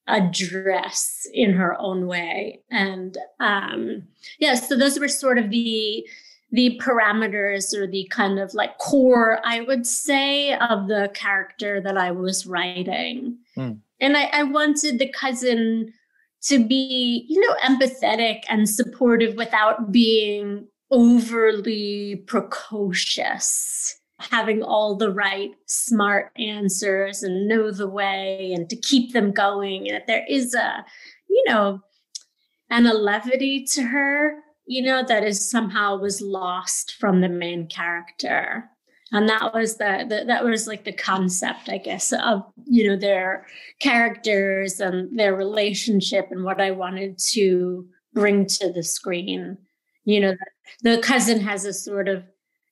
address 0.08 1.28
in 1.34 1.54
her 1.54 1.80
own 1.80 2.08
way. 2.08 2.62
And 2.72 3.18
um, 3.40 4.04
yeah, 4.40 4.56
so 4.56 4.78
those 4.78 5.00
were 5.00 5.08
sort 5.08 5.38
of 5.38 5.50
the 5.50 6.06
the 6.50 6.80
parameters 6.82 7.74
or 7.74 7.88
the 7.88 8.08
kind 8.10 8.40
of 8.40 8.54
like 8.54 8.78
core, 8.78 9.40
I 9.44 9.62
would 9.62 9.86
say, 9.86 10.54
of 10.54 10.88
the 10.88 11.12
character 11.14 11.82
that 11.82 11.98
I 11.98 12.12
was 12.12 12.46
writing. 12.46 13.38
Mm. 13.58 13.80
And 14.00 14.16
I, 14.16 14.30
I 14.32 14.44
wanted 14.44 14.98
the 14.98 15.10
cousin 15.10 15.92
to 16.44 16.66
be, 16.66 17.26
you 17.28 17.42
know, 17.42 17.56
empathetic 17.66 18.44
and 18.48 18.70
supportive 18.70 19.36
without 19.36 19.92
being 19.92 20.68
overly 20.90 22.24
precocious, 22.28 24.00
having 24.20 24.64
all 24.64 24.96
the 24.96 25.12
right 25.12 25.52
smart 25.68 26.32
answers 26.38 27.24
and 27.24 27.48
know 27.48 27.72
the 27.72 27.88
way 27.88 28.52
and 28.54 28.70
to 28.70 28.76
keep 28.76 29.14
them 29.14 29.32
going. 29.32 29.90
And 29.90 30.04
there 30.08 30.26
is 30.28 30.54
a, 30.56 30.86
you 31.30 31.44
know, 31.48 31.82
and 32.70 32.88
a 32.88 32.94
levity 32.94 33.64
to 33.74 33.84
her 33.84 34.44
you 34.68 34.82
know, 34.82 35.02
that 35.08 35.24
is 35.24 35.50
somehow 35.50 35.98
was 35.98 36.22
lost 36.22 36.96
from 37.00 37.22
the 37.22 37.30
main 37.30 37.68
character. 37.68 38.70
And 39.14 39.28
that 39.30 39.54
was 39.54 39.78
the, 39.78 40.06
the 40.08 40.26
that 40.26 40.44
was 40.44 40.68
like 40.68 40.84
the 40.84 40.92
concept, 40.92 41.70
I 41.70 41.78
guess, 41.78 42.12
of 42.12 42.44
you 42.66 42.90
know 42.90 42.98
their 42.98 43.48
characters 43.80 44.82
and 44.82 45.18
their 45.18 45.34
relationship 45.34 46.28
and 46.30 46.44
what 46.44 46.60
I 46.60 46.72
wanted 46.72 47.18
to 47.30 47.88
bring 48.14 48.46
to 48.48 48.74
the 48.74 48.84
screen. 48.84 49.58
You 50.04 50.20
know, 50.20 50.36
the 50.84 50.98
cousin 50.98 51.40
has 51.40 51.64
a 51.64 51.72
sort 51.72 52.10
of 52.10 52.26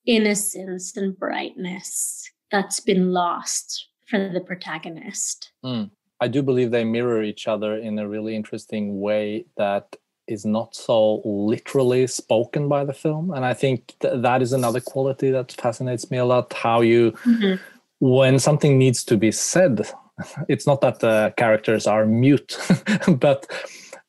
innocence 0.06 0.96
and 0.96 1.18
brightness 1.18 2.30
that's 2.52 2.80
been 2.80 3.12
lost 3.12 3.90
for 4.08 4.30
the 4.30 4.42
protagonist. 4.42 5.52
Mm. 5.64 5.90
I 6.22 6.28
do 6.28 6.42
believe 6.42 6.72
they 6.72 6.84
mirror 6.84 7.24
each 7.24 7.48
other 7.48 7.78
in 7.78 8.00
a 8.00 8.08
really 8.08 8.36
interesting 8.36 9.00
way 9.02 9.46
that 9.58 9.96
is 10.28 10.46
not 10.46 10.76
so 10.76 11.22
literally 11.24 12.08
spoken 12.08 12.68
by 12.68 12.84
the 12.84 12.94
film 12.94 13.32
and 13.32 13.46
i 13.46 13.54
think 13.54 13.94
th- 14.00 14.14
that 14.18 14.42
is 14.42 14.54
another 14.54 14.80
quality 14.80 15.30
that 15.30 15.52
fascinates 15.52 16.10
me 16.10 16.18
a 16.18 16.26
lot 16.26 16.52
how 16.54 16.82
you 16.82 17.12
mm-hmm. 17.12 17.62
when 18.00 18.40
something 18.40 18.78
needs 18.78 19.04
to 19.04 19.18
be 19.18 19.32
said 19.32 19.88
it's 20.50 20.66
not 20.66 20.82
that 20.82 21.00
the 21.00 21.34
characters 21.38 21.86
are 21.86 22.06
mute 22.06 22.58
but 23.20 23.46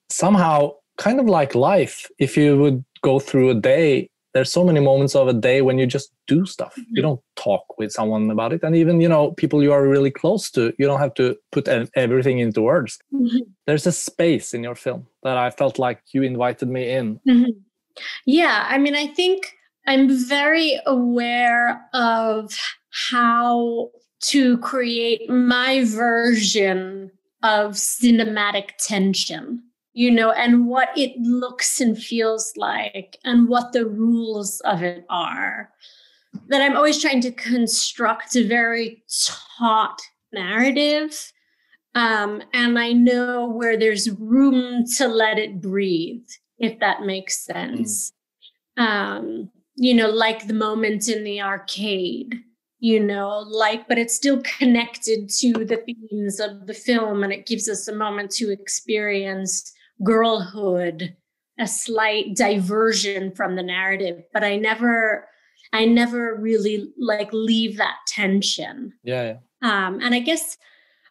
somehow 0.09 0.71
kind 0.97 1.21
of 1.21 1.27
like 1.27 1.55
life 1.55 2.11
if 2.19 2.37
you 2.37 2.57
would 2.57 2.83
go 3.03 3.19
through 3.19 3.51
a 3.51 3.55
day 3.55 4.09
there's 4.37 4.53
so 4.53 4.63
many 4.63 4.81
moments 4.81 5.15
of 5.15 5.29
a 5.29 5.33
day 5.33 5.63
when 5.63 5.79
you 5.79 5.87
just 5.87 6.13
do 6.27 6.45
stuff 6.45 6.75
mm-hmm. 6.75 6.97
you 6.97 7.03
don't 7.03 7.21
talk 7.37 7.79
with 7.79 7.91
someone 7.91 8.31
about 8.31 8.53
it 8.53 8.63
and 8.63 8.77
even 8.77 9.01
you 9.01 9.09
know 9.09 9.33
people 9.33 9.63
you 9.63 9.73
are 9.73 9.89
really 9.89 10.11
close 10.11 10.51
to 10.51 10.75
you 10.79 10.87
don't 10.87 11.01
have 11.01 11.15
to 11.15 11.35
put 11.53 11.67
everything 11.69 12.39
into 12.39 12.61
words 12.61 12.99
mm-hmm. 13.13 13.39
there's 13.67 13.87
a 13.87 13.93
space 13.93 14.53
in 14.53 14.63
your 14.63 14.75
film 14.75 15.07
that 15.23 15.39
i 15.39 15.51
felt 15.51 15.79
like 15.79 16.01
you 16.13 16.23
invited 16.23 16.69
me 16.69 16.91
in 16.91 17.19
mm-hmm. 17.27 17.51
yeah 18.27 18.67
i 18.69 18.77
mean 18.77 18.95
i 18.95 19.07
think 19.07 19.55
i'm 19.87 20.07
very 20.29 20.79
aware 20.85 21.89
of 21.95 22.55
how 23.11 23.91
to 24.21 24.59
create 24.59 25.31
my 25.31 25.83
version 25.85 27.11
of 27.43 27.73
cinematic 27.73 28.71
tension 28.79 29.63
you 29.97 30.11
know, 30.11 30.31
and 30.33 30.67
what 30.67 30.91
it 30.95 31.19
looks 31.19 31.81
and 31.81 31.97
feels 31.97 32.53
like 32.55 33.19
and 33.25 33.49
what 33.49 33.73
the 33.73 33.87
rules 33.87 34.61
of 34.61 34.83
it 34.83 35.07
are. 35.09 35.71
That 36.49 36.61
I'm 36.61 36.77
always 36.77 37.01
trying 37.01 37.23
to 37.23 37.33
construct 37.33 38.37
a 38.37 38.47
very 38.47 39.03
taut 39.59 39.99
narrative. 40.35 41.33
Um, 41.95 42.43
and 42.53 42.79
I 42.79 42.93
know 42.93 43.49
where 43.49 43.79
there's 43.79 44.11
room 44.11 44.85
to 44.99 45.09
let 45.09 45.39
it 45.39 45.63
breathe, 45.63 46.29
if 46.59 46.79
that 46.81 47.07
makes 47.07 47.43
sense. 47.43 48.13
Mm. 48.79 48.85
Um, 48.85 49.51
you 49.77 49.95
know, 49.95 50.11
like 50.11 50.47
the 50.47 50.53
moment 50.53 51.09
in 51.09 51.25
the 51.25 51.41
arcade, 51.41 52.35
you 52.81 53.01
know, 53.01 53.39
like, 53.49 53.89
but 53.89 53.97
it's 53.97 54.15
still 54.15 54.43
connected 54.43 55.31
to 55.39 55.65
the 55.65 55.83
themes 55.87 56.39
of 56.39 56.67
the 56.67 56.75
film 56.75 57.25
and 57.25 57.33
it 57.33 57.47
gives 57.47 57.67
us 57.67 57.89
a 57.89 57.95
moment 57.95 58.31
to 58.33 58.53
experience 58.53 59.73
girlhood, 60.03 61.17
a 61.59 61.67
slight 61.67 62.35
diversion 62.35 63.33
from 63.33 63.57
the 63.57 63.63
narrative, 63.63 64.23
but 64.33 64.45
I 64.45 64.57
never 64.57 65.29
I 65.73 65.85
never 65.85 66.37
really 66.37 66.93
like 66.99 67.31
leave 67.33 67.77
that 67.79 67.97
tension. 68.07 68.93
Yeah. 69.03 69.37
yeah. 69.63 69.87
Um, 69.87 70.01
and 70.01 70.15
I 70.15 70.21
guess 70.21 70.57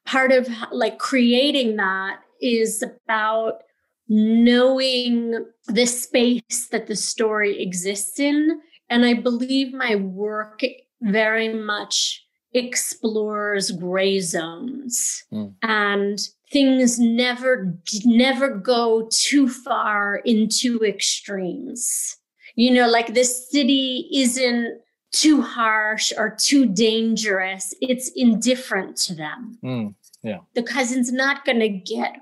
part 0.05 0.31
of 0.31 0.47
like 0.71 0.97
creating 0.97 1.75
that 1.75 2.19
is 2.41 2.83
about 2.83 3.63
knowing 4.07 5.45
the 5.67 5.85
space 5.85 6.67
that 6.71 6.87
the 6.87 6.95
story 6.95 7.61
exists 7.61 8.19
in. 8.19 8.61
And 8.89 9.03
I 9.03 9.15
believe 9.15 9.73
my 9.73 9.95
work 9.95 10.61
very 11.01 11.53
much 11.53 12.23
explores 12.53 13.71
gray 13.71 14.19
zones 14.19 15.23
mm. 15.31 15.53
and 15.61 16.19
things 16.51 16.99
never 16.99 17.73
never 18.03 18.49
go 18.49 19.09
too 19.11 19.49
far 19.49 20.17
into 20.17 20.83
extremes. 20.83 22.17
You 22.55 22.71
know 22.71 22.87
like 22.87 23.13
this 23.13 23.49
city 23.49 24.09
isn't 24.13 24.81
too 25.11 25.41
harsh 25.41 26.11
or 26.17 26.29
too 26.29 26.65
dangerous. 26.65 27.73
It's 27.81 28.11
indifferent 28.15 28.97
to 28.97 29.15
them. 29.15 29.57
Mm, 29.63 29.95
yeah. 30.23 30.39
The 30.53 30.63
cousin's 30.63 31.11
not 31.11 31.45
going 31.45 31.59
to 31.59 31.69
get 31.69 32.17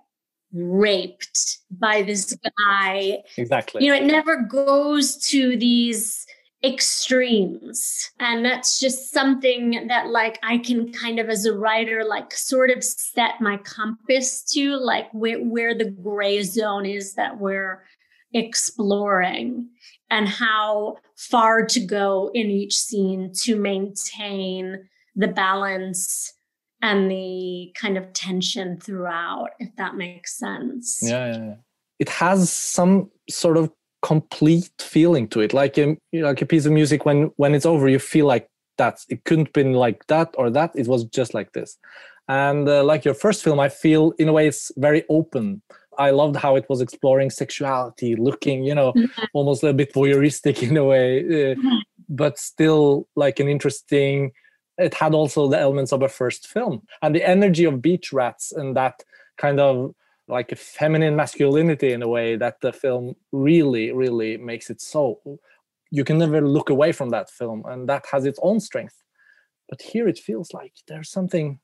raped 0.54 1.58
by 1.72 2.04
this 2.04 2.38
guy. 2.66 3.24
Exactly. 3.38 3.84
You 3.84 3.92
know 3.92 3.98
it 3.98 4.06
never 4.06 4.38
goes 4.38 5.18
to 5.28 5.58
these 5.58 6.26
extremes 6.64 8.10
and 8.22 8.46
that's 8.46 8.80
just 8.80 9.12
something 9.12 9.86
that 9.90 10.08
like 10.08 10.40
i 10.44 10.58
can 10.58 10.94
kind 10.94 11.20
of 11.20 11.28
as 11.28 11.46
a 11.46 11.52
writer 11.54 12.06
like 12.06 12.32
sort 12.34 12.70
of 12.70 12.82
set 12.82 13.42
my 13.42 13.58
compass 13.58 14.42
to 14.44 14.78
like 14.78 15.12
where, 15.12 15.40
where 15.40 15.78
the 15.78 15.90
gray 15.90 16.42
zone 16.42 16.86
is 16.86 17.16
that 17.16 17.38
we're 17.38 17.84
exploring 18.34 19.68
and 20.10 20.30
how 20.30 20.96
far 21.18 21.66
to 21.66 21.82
go 21.82 22.32
in 22.34 22.50
each 22.50 22.78
scene 22.78 23.30
to 23.34 23.58
maintain 23.58 24.88
the 25.18 25.28
balance 25.28 26.34
and 26.82 27.12
the 27.12 27.74
kind 27.76 27.98
of 27.98 28.14
tension 28.14 28.80
throughout 28.80 29.50
if 29.60 29.76
that 29.76 29.96
makes 29.96 30.40
sense 30.40 31.00
yeah, 31.02 31.26
yeah, 31.26 31.46
yeah. 31.46 31.56
it 32.00 32.08
has 32.08 32.50
some 32.50 33.12
sort 33.30 33.58
of 33.58 33.70
complete 34.04 34.72
feeling 34.80 35.28
to 35.30 35.40
it. 35.40 35.54
Like 35.54 35.78
a 35.78 35.98
like 36.14 36.42
a 36.42 36.46
piece 36.46 36.66
of 36.66 36.72
music 36.72 37.06
when 37.06 37.32
when 37.38 37.56
it's 37.56 37.66
over 37.66 37.90
you 37.90 38.00
feel 38.00 38.28
like 38.28 38.48
that. 38.78 39.00
It 39.10 39.24
couldn't 39.24 39.54
been 39.54 39.74
like 39.74 40.06
that 40.08 40.36
or 40.38 40.50
that. 40.52 40.72
It 40.76 40.88
was 40.88 41.06
just 41.06 41.34
like 41.34 41.54
this. 41.54 41.78
And 42.28 42.70
uh, 42.70 42.84
like 42.84 43.04
your 43.04 43.14
first 43.14 43.44
film 43.44 43.60
i 43.60 43.68
feel 43.68 44.14
in 44.18 44.30
a 44.30 44.34
way 44.34 44.48
it's 44.48 44.72
very 44.78 45.04
open. 45.10 45.62
I 45.98 46.10
loved 46.10 46.38
how 46.38 46.56
it 46.56 46.66
was 46.70 46.82
exploring 46.82 47.30
sexuality 47.30 48.16
looking 48.16 48.64
you 48.64 48.76
know 48.76 48.94
mm-hmm. 48.94 49.24
almost 49.34 49.64
a 49.64 49.74
bit 49.74 49.94
voyeuristic 49.94 50.64
in 50.68 50.76
a 50.78 50.84
way 50.84 51.20
uh, 51.20 51.56
mm-hmm. 51.56 51.78
but 52.10 52.40
still 52.40 53.08
like 53.16 53.40
an 53.40 53.48
interesting 53.48 54.32
it 54.78 54.94
had 54.94 55.14
also 55.14 55.48
the 55.48 55.60
elements 55.60 55.92
of 55.92 56.02
a 56.02 56.10
first 56.10 56.48
film. 56.48 56.82
And 57.02 57.16
the 57.16 57.28
energy 57.28 57.66
of 57.66 57.82
beach 57.82 58.12
rats 58.12 58.52
and 58.52 58.76
that 58.76 59.04
kind 59.38 59.60
of 59.60 59.94
like 60.28 60.52
a 60.52 60.56
feminine 60.56 61.16
masculinity 61.16 61.92
in 61.92 62.02
a 62.02 62.08
way 62.08 62.36
that 62.36 62.62
the 62.62 62.72
film 62.72 63.16
really 63.32 63.92
really 63.92 64.38
makes 64.38 64.70
it 64.70 64.82
so. 64.82 65.20
You 65.92 66.04
can 66.04 66.18
never 66.18 66.42
look 66.42 66.70
away 66.70 66.92
from 66.92 67.10
that 67.10 67.30
film 67.30 67.64
and 67.68 67.88
that 67.90 68.06
has 68.12 68.26
its 68.26 68.40
own 68.42 68.60
strength. 68.60 68.96
But 69.70 69.82
here 69.82 70.08
it 70.08 70.20
feels 70.20 70.54
like 70.54 70.74
there's 70.88 71.10
something 71.10 71.60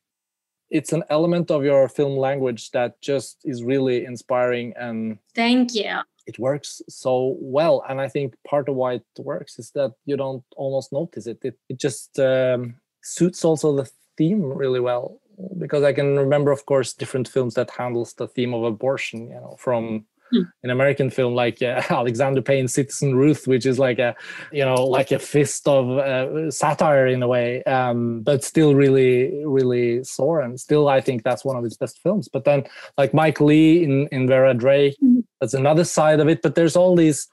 it's 0.69 0.93
an 0.93 1.03
element 1.09 1.49
of 1.49 1.63
your 1.63 1.89
film 1.89 2.15
language 2.15 2.71
that 2.71 3.01
just 3.01 3.37
is 3.43 3.63
really 3.63 4.05
inspiring 4.05 4.73
and 4.77 5.17
thank 5.35 5.73
you. 5.73 5.99
it 6.27 6.37
works 6.37 6.81
so 6.87 7.37
well 7.39 7.83
and 7.89 7.99
i 7.99 8.07
think 8.07 8.35
part 8.47 8.69
of 8.69 8.75
why 8.75 8.93
it 8.93 9.03
works 9.17 9.57
is 9.57 9.71
that 9.71 9.91
you 10.05 10.15
don't 10.15 10.43
almost 10.55 10.93
notice 10.93 11.25
it. 11.27 11.39
It, 11.43 11.57
it 11.69 11.79
just 11.79 12.19
um, 12.19 12.75
suits 13.01 13.43
also 13.43 13.75
the 13.75 13.89
theme 14.17 14.43
really 14.43 14.79
well 14.79 15.19
because 15.57 15.83
i 15.83 15.93
can 15.93 16.17
remember 16.17 16.51
of 16.51 16.65
course 16.65 16.93
different 16.93 17.27
films 17.27 17.53
that 17.53 17.69
handles 17.69 18.13
the 18.13 18.27
theme 18.27 18.53
of 18.53 18.63
abortion 18.63 19.29
you 19.29 19.35
know 19.35 19.55
from 19.59 20.05
Hmm. 20.31 20.41
an 20.63 20.69
American 20.69 21.09
film 21.09 21.33
like 21.33 21.61
uh, 21.61 21.81
Alexander 21.89 22.41
Payne's 22.41 22.73
Citizen 22.73 23.15
Ruth, 23.15 23.47
which 23.47 23.65
is 23.65 23.79
like 23.79 23.97
a, 23.97 24.15
you 24.51 24.63
know, 24.63 24.85
like 24.85 25.11
a 25.11 25.17
fist 25.17 25.67
of 25.67 25.89
uh, 25.97 26.51
satire 26.51 27.07
in 27.07 27.23
a 27.23 27.27
way, 27.27 27.63
um, 27.63 28.21
but 28.21 28.43
still 28.43 28.75
really, 28.75 29.43
really 29.43 30.03
sore. 30.03 30.41
And 30.41 30.59
still, 30.59 30.87
I 30.87 31.01
think 31.01 31.23
that's 31.23 31.43
one 31.43 31.55
of 31.55 31.63
his 31.63 31.77
best 31.77 31.99
films. 32.03 32.27
But 32.27 32.45
then, 32.45 32.65
like 32.97 33.13
Mike 33.13 33.41
Leigh 33.41 33.83
in 33.83 34.07
in 34.11 34.27
Vera 34.27 34.53
Drake, 34.53 34.95
mm-hmm. 35.03 35.21
that's 35.41 35.55
another 35.55 35.83
side 35.83 36.19
of 36.19 36.27
it. 36.27 36.41
But 36.43 36.55
there's 36.55 36.75
all 36.75 36.95
these. 36.95 37.27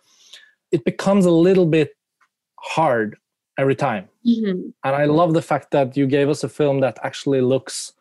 It 0.72 0.84
becomes 0.84 1.26
a 1.26 1.30
little 1.30 1.66
bit 1.66 1.90
hard 2.58 3.16
every 3.58 3.76
time, 3.76 4.08
mm-hmm. 4.26 4.70
and 4.84 4.96
I 4.96 5.04
love 5.04 5.34
the 5.34 5.42
fact 5.42 5.70
that 5.72 5.96
you 5.96 6.06
gave 6.06 6.30
us 6.30 6.44
a 6.44 6.48
film 6.48 6.80
that 6.80 6.98
actually 7.02 7.42
looks 7.42 7.92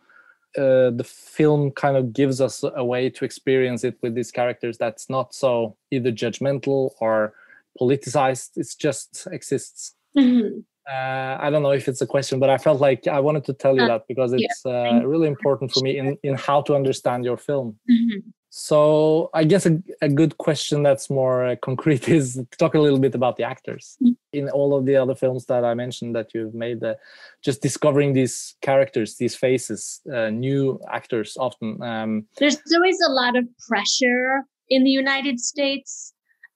uh, 0.57 0.89
the 0.91 1.03
film 1.03 1.71
kind 1.71 1.97
of 1.97 2.13
gives 2.13 2.41
us 2.41 2.63
a 2.75 2.83
way 2.83 3.09
to 3.09 3.25
experience 3.25 3.83
it 3.83 3.97
with 4.01 4.15
these 4.15 4.31
characters 4.31 4.77
that's 4.77 5.09
not 5.09 5.33
so 5.33 5.75
either 5.91 6.11
judgmental 6.11 6.91
or 6.99 7.33
politicized 7.79 8.57
it 8.57 8.67
just 8.79 9.27
exists 9.31 9.95
mm-hmm. 10.17 10.59
uh, 10.89 11.37
i 11.39 11.49
don't 11.49 11.63
know 11.63 11.71
if 11.71 11.87
it's 11.87 12.01
a 12.01 12.07
question 12.07 12.39
but 12.39 12.49
i 12.49 12.57
felt 12.57 12.79
like 12.79 13.07
i 13.07 13.19
wanted 13.19 13.43
to 13.43 13.53
tell 13.53 13.75
you 13.75 13.83
uh, 13.83 13.87
that 13.87 14.07
because 14.07 14.33
it's 14.33 14.65
uh, 14.65 15.01
really 15.03 15.27
important 15.27 15.71
for 15.71 15.81
me 15.81 15.97
in, 15.97 16.17
in 16.23 16.35
how 16.35 16.61
to 16.61 16.75
understand 16.75 17.25
your 17.25 17.37
film 17.37 17.77
mm-hmm. 17.89 18.29
So 18.57 19.29
I 19.33 19.43
guess 19.43 19.65
a, 19.65 19.83
a 20.01 20.07
good 20.07 20.37
question 20.37 20.81
that's 20.81 21.09
more 21.09 21.45
uh, 21.45 21.55
concrete 21.61 22.07
is 22.17 22.41
talk 22.57 22.73
a 22.73 22.79
little 22.79 22.99
bit 22.99 23.13
about 23.13 23.35
the 23.35 23.43
actors 23.43 23.97
mm. 24.01 24.15
In 24.35 24.49
all 24.49 24.75
of 24.75 24.85
the 24.85 24.95
other 24.95 25.15
films 25.15 25.45
that 25.45 25.63
I 25.63 25.73
mentioned 25.73 26.15
that 26.15 26.33
you've 26.33 26.53
made. 26.53 26.83
Uh, 26.83 26.95
just 27.41 27.61
discovering 27.61 28.13
these 28.13 28.55
characters, 28.61 29.17
these 29.17 29.35
faces, 29.35 30.01
uh, 30.13 30.29
new 30.29 30.79
actors 30.91 31.37
often. 31.39 31.81
Um, 31.81 32.25
There's 32.37 32.61
always 32.73 32.99
a 33.07 33.11
lot 33.11 33.35
of 33.35 33.45
pressure 33.67 34.43
in 34.69 34.83
the 34.83 34.89
United 34.89 35.39
States 35.39 36.13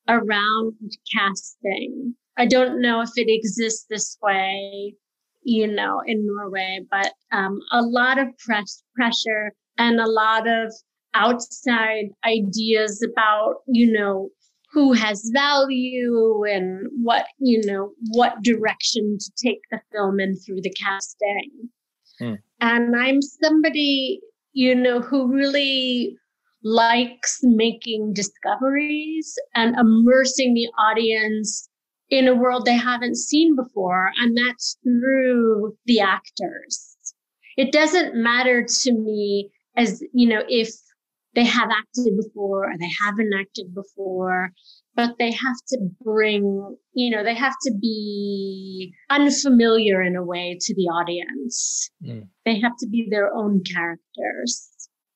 around 0.08 0.74
casting. 1.16 2.16
I 2.38 2.46
don't 2.46 2.82
know 2.82 3.02
if 3.02 3.12
it 3.16 3.30
exists 3.30 3.86
this 3.90 4.18
way, 4.22 4.96
you 5.44 5.68
know, 5.68 6.02
in 6.06 6.26
Norway, 6.26 6.80
but 6.90 7.14
um, 7.32 7.60
a 7.72 7.82
lot 7.82 8.18
of 8.18 8.28
press 8.38 8.84
pressure 8.96 9.54
and 9.78 10.00
a 10.00 10.10
lot 10.10 10.48
of 10.48 10.74
outside 11.14 12.10
ideas 12.26 13.06
about, 13.12 13.56
you 13.68 13.92
know, 13.92 14.30
who 14.72 14.94
has 14.94 15.32
value 15.34 16.44
and 16.44 16.88
what, 17.02 17.26
you 17.40 17.62
know, 17.66 17.92
what 18.12 18.42
direction 18.44 19.18
to 19.20 19.32
take 19.44 19.62
the 19.72 19.82
film 19.92 20.20
in 20.20 20.36
through 20.36 20.62
the 20.62 20.74
casting. 20.74 21.52
Hmm. 22.20 22.34
And 22.62 22.96
I'm 22.96 23.22
somebody, 23.22 24.20
you 24.54 24.76
know, 24.76 25.02
who 25.02 25.34
really 25.34 26.16
likes 26.64 27.40
making 27.42 28.14
discoveries 28.14 29.34
and 29.56 29.76
immersing 29.78 30.54
the 30.54 30.68
audience 30.78 31.70
in 32.10 32.28
a 32.28 32.36
world 32.36 32.66
they 32.66 32.76
haven't 32.76 33.16
seen 33.16 33.56
before. 33.56 34.12
And 34.20 34.38
that's 34.38 34.78
through 34.84 35.78
the 35.86 36.00
actors. 36.02 36.96
It 37.58 37.72
doesn't 37.72 38.16
matter 38.16 38.64
to 38.64 38.94
me 38.94 39.50
as, 39.76 40.04
you 40.14 40.28
know, 40.28 40.44
if 40.48 40.70
they 41.36 41.46
have 41.46 41.70
acted 41.70 42.18
before 42.18 42.72
or 42.72 42.78
they 42.80 42.90
haven't 43.04 43.32
acted 43.40 43.74
before, 43.74 44.52
but 44.96 45.16
they 45.20 45.32
have 45.32 45.58
to 45.70 45.80
bring, 46.04 46.76
you 46.94 47.10
know, 47.10 47.24
they 47.24 47.36
have 47.36 47.56
to 47.64 47.74
be 47.80 48.94
unfamiliar 49.10 50.02
in 50.02 50.16
a 50.16 50.24
way 50.24 50.58
to 50.60 50.76
the 50.76 50.84
audience. 50.84 51.90
Mm. 52.04 52.28
They 52.46 52.60
have 52.60 52.74
to 52.80 52.88
be 52.88 53.08
their 53.10 53.34
own 53.34 53.62
characters. 53.64 54.70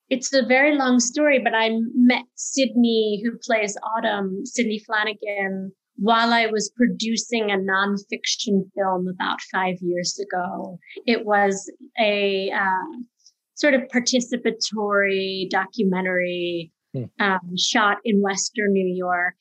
It's 0.09 0.33
a 0.33 0.45
very 0.45 0.75
long 0.77 0.99
story, 0.99 1.39
but 1.43 1.55
I 1.55 1.71
met 1.95 2.25
Sidney, 2.35 3.23
who 3.23 3.31
plays 3.43 3.75
Autumn, 3.95 4.45
Sidney 4.45 4.79
Flanagan, 4.85 5.71
while 5.95 6.33
I 6.33 6.47
was 6.47 6.71
producing 6.75 7.49
a 7.49 7.57
nonfiction 7.57 8.69
film 8.75 9.07
about 9.07 9.39
five 9.51 9.75
years 9.81 10.19
ago. 10.19 10.77
It 11.05 11.25
was 11.25 11.71
a 11.99 12.51
uh, 12.51 12.99
sort 13.55 13.73
of 13.73 13.81
participatory 13.93 15.49
documentary 15.49 16.71
hmm. 16.93 17.03
um, 17.19 17.55
shot 17.57 17.97
in 18.03 18.21
Western 18.21 18.73
New 18.73 18.93
York. 18.95 19.35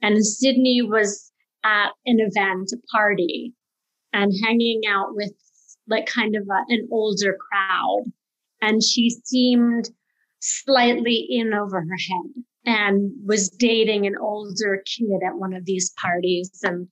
And 0.00 0.24
Sidney 0.24 0.82
was 0.82 1.32
at 1.64 1.90
an 2.06 2.18
event, 2.18 2.72
a 2.72 2.76
party, 2.90 3.54
and 4.12 4.32
hanging 4.44 4.82
out 4.88 5.14
with 5.14 5.32
like 5.88 6.06
kind 6.06 6.36
of 6.36 6.42
a, 6.42 6.72
an 6.72 6.88
older 6.90 7.36
crowd. 7.36 8.04
And 8.60 8.82
she 8.82 9.10
seemed 9.24 9.90
slightly 10.40 11.26
in 11.28 11.54
over 11.54 11.80
her 11.80 11.96
head 11.96 12.44
and 12.64 13.12
was 13.24 13.48
dating 13.48 14.06
an 14.06 14.14
older 14.20 14.82
kid 14.86 15.20
at 15.26 15.36
one 15.36 15.54
of 15.54 15.64
these 15.64 15.92
parties. 16.00 16.50
And 16.62 16.88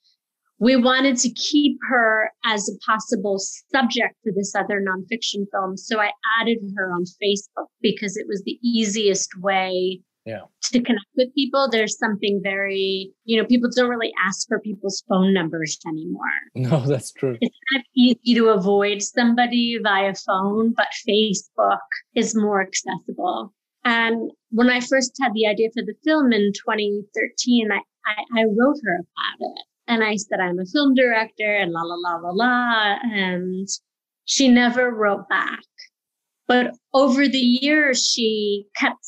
we 0.60 0.76
wanted 0.76 1.16
to 1.16 1.30
keep 1.30 1.78
her 1.88 2.30
as 2.44 2.68
a 2.68 2.78
possible 2.86 3.38
subject 3.72 4.14
for 4.22 4.30
this 4.30 4.54
other 4.54 4.80
nonfiction 4.80 5.46
film. 5.50 5.76
So 5.76 5.98
I 5.98 6.10
added 6.40 6.58
her 6.76 6.92
on 6.92 7.04
Facebook 7.20 7.66
because 7.80 8.16
it 8.16 8.26
was 8.28 8.42
the 8.44 8.58
easiest 8.62 9.30
way 9.40 10.02
yeah. 10.26 10.42
to 10.64 10.82
connect 10.82 11.06
with 11.16 11.34
people. 11.34 11.68
There's 11.70 11.96
something 11.98 12.40
very, 12.42 13.10
you 13.24 13.40
know, 13.40 13.46
people 13.46 13.70
don't 13.74 13.88
really 13.88 14.12
ask 14.22 14.46
for 14.48 14.60
people's 14.60 15.02
phone 15.08 15.32
numbers 15.32 15.78
anymore. 15.86 16.20
No, 16.54 16.80
that's 16.80 17.10
true. 17.12 17.38
It's 17.40 17.56
kind 17.72 17.80
of 17.80 17.86
easy 17.96 18.34
to 18.34 18.48
avoid 18.48 19.00
somebody 19.00 19.78
via 19.82 20.14
phone, 20.14 20.74
but 20.76 20.88
Facebook 21.08 21.78
is 22.14 22.36
more 22.36 22.60
accessible. 22.60 23.54
And 23.84 24.30
when 24.50 24.68
I 24.68 24.80
first 24.80 25.16
had 25.22 25.32
the 25.32 25.46
idea 25.46 25.70
for 25.72 25.82
the 25.82 25.94
film 26.04 26.34
in 26.34 26.52
2013, 26.52 27.72
I, 27.72 27.76
I, 28.04 28.40
I 28.40 28.44
wrote 28.44 28.76
her 28.84 28.96
about 28.96 29.38
it. 29.40 29.64
And 29.90 30.04
I 30.04 30.14
said, 30.14 30.38
I'm 30.38 30.60
a 30.60 30.66
film 30.66 30.94
director 30.94 31.52
and 31.52 31.72
la, 31.72 31.82
la, 31.82 31.96
la, 31.96 32.16
la, 32.16 32.30
la. 32.30 32.96
And 33.12 33.66
she 34.24 34.46
never 34.46 34.94
wrote 34.94 35.28
back. 35.28 35.58
But 36.46 36.76
over 36.94 37.26
the 37.26 37.38
years, 37.38 38.06
she 38.06 38.66
kept 38.76 39.04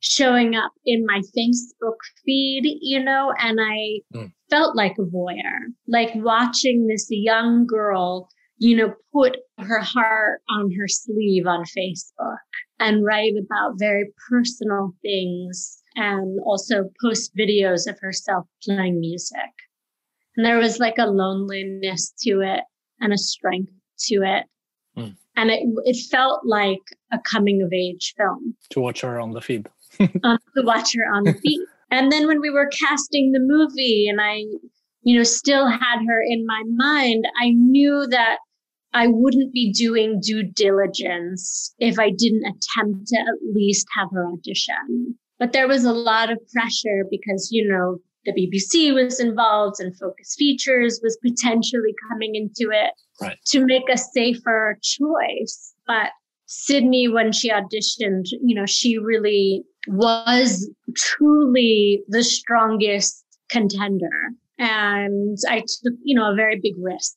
showing 0.00 0.54
up 0.54 0.72
in 0.84 1.06
my 1.06 1.22
Facebook 1.34 1.96
feed, 2.22 2.78
you 2.82 3.02
know, 3.02 3.32
and 3.38 3.58
I 3.58 4.00
mm. 4.14 4.30
felt 4.50 4.76
like 4.76 4.96
a 4.98 5.04
voyeur, 5.04 5.72
like 5.88 6.10
watching 6.16 6.86
this 6.86 7.06
young 7.08 7.66
girl, 7.66 8.28
you 8.58 8.76
know, 8.76 8.92
put 9.14 9.38
her 9.58 9.80
heart 9.80 10.42
on 10.50 10.70
her 10.78 10.86
sleeve 10.86 11.46
on 11.46 11.64
Facebook 11.64 12.36
and 12.78 13.06
write 13.06 13.32
about 13.42 13.78
very 13.78 14.12
personal 14.28 14.92
things 15.00 15.82
and 15.94 16.38
also 16.44 16.90
post 17.02 17.34
videos 17.34 17.88
of 17.88 17.98
herself 18.00 18.44
playing 18.62 19.00
music. 19.00 19.50
And 20.36 20.44
there 20.44 20.58
was 20.58 20.78
like 20.78 20.98
a 20.98 21.06
loneliness 21.06 22.12
to 22.22 22.40
it 22.40 22.60
and 23.00 23.12
a 23.12 23.18
strength 23.18 23.72
to 24.08 24.16
it. 24.16 24.44
Mm. 24.96 25.16
And 25.36 25.50
it, 25.50 25.62
it 25.84 25.96
felt 26.10 26.46
like 26.46 26.80
a 27.12 27.18
coming 27.18 27.62
of 27.62 27.72
age 27.72 28.14
film. 28.16 28.54
To 28.70 28.80
watch 28.80 29.00
her 29.02 29.20
on 29.20 29.32
the 29.32 29.40
feed. 29.40 29.68
um, 30.00 30.38
to 30.56 30.62
watch 30.62 30.94
her 30.94 31.04
on 31.12 31.24
the 31.24 31.34
feed. 31.34 31.60
And 31.90 32.10
then 32.10 32.26
when 32.26 32.40
we 32.40 32.50
were 32.50 32.68
casting 32.68 33.32
the 33.32 33.40
movie 33.40 34.08
and 34.08 34.20
I, 34.20 34.44
you 35.02 35.16
know, 35.16 35.22
still 35.22 35.68
had 35.68 36.04
her 36.06 36.20
in 36.20 36.44
my 36.46 36.62
mind, 36.66 37.26
I 37.40 37.50
knew 37.50 38.06
that 38.10 38.38
I 38.92 39.08
wouldn't 39.08 39.52
be 39.52 39.72
doing 39.72 40.20
due 40.20 40.42
diligence 40.42 41.74
if 41.78 41.98
I 41.98 42.10
didn't 42.10 42.46
attempt 42.46 43.08
to 43.08 43.18
at 43.18 43.54
least 43.54 43.86
have 43.94 44.08
her 44.12 44.26
audition. 44.26 45.16
But 45.38 45.52
there 45.52 45.68
was 45.68 45.84
a 45.84 45.92
lot 45.92 46.30
of 46.30 46.38
pressure 46.52 47.04
because, 47.10 47.50
you 47.52 47.68
know, 47.68 47.98
the 48.26 48.32
BBC 48.32 48.92
was 48.92 49.20
involved 49.20 49.80
and 49.80 49.96
Focus 49.98 50.34
Features 50.36 51.00
was 51.02 51.18
potentially 51.22 51.94
coming 52.10 52.34
into 52.34 52.70
it 52.72 52.92
right. 53.20 53.38
to 53.46 53.64
make 53.64 53.88
a 53.90 53.96
safer 53.96 54.78
choice. 54.82 55.72
But 55.86 56.10
Sidney, 56.46 57.08
when 57.08 57.32
she 57.32 57.50
auditioned, 57.50 58.26
you 58.42 58.54
know, 58.54 58.66
she 58.66 58.98
really 58.98 59.64
was 59.88 60.70
truly 60.96 62.02
the 62.08 62.22
strongest 62.22 63.24
contender. 63.48 64.32
And 64.58 65.38
I 65.48 65.60
took, 65.60 65.94
you 66.02 66.16
know, 66.16 66.32
a 66.32 66.34
very 66.34 66.58
big 66.60 66.74
risk 66.78 67.16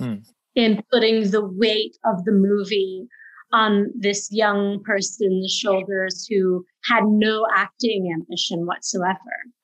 mm. 0.00 0.22
in 0.54 0.82
putting 0.92 1.30
the 1.30 1.44
weight 1.44 1.96
of 2.04 2.24
the 2.24 2.32
movie 2.32 3.06
on 3.52 3.86
this 3.98 4.28
young 4.30 4.82
person's 4.84 5.52
shoulders 5.52 6.26
who 6.28 6.64
had 6.84 7.04
no 7.06 7.46
acting 7.54 8.12
ambition 8.14 8.66
whatsoever. 8.66 9.16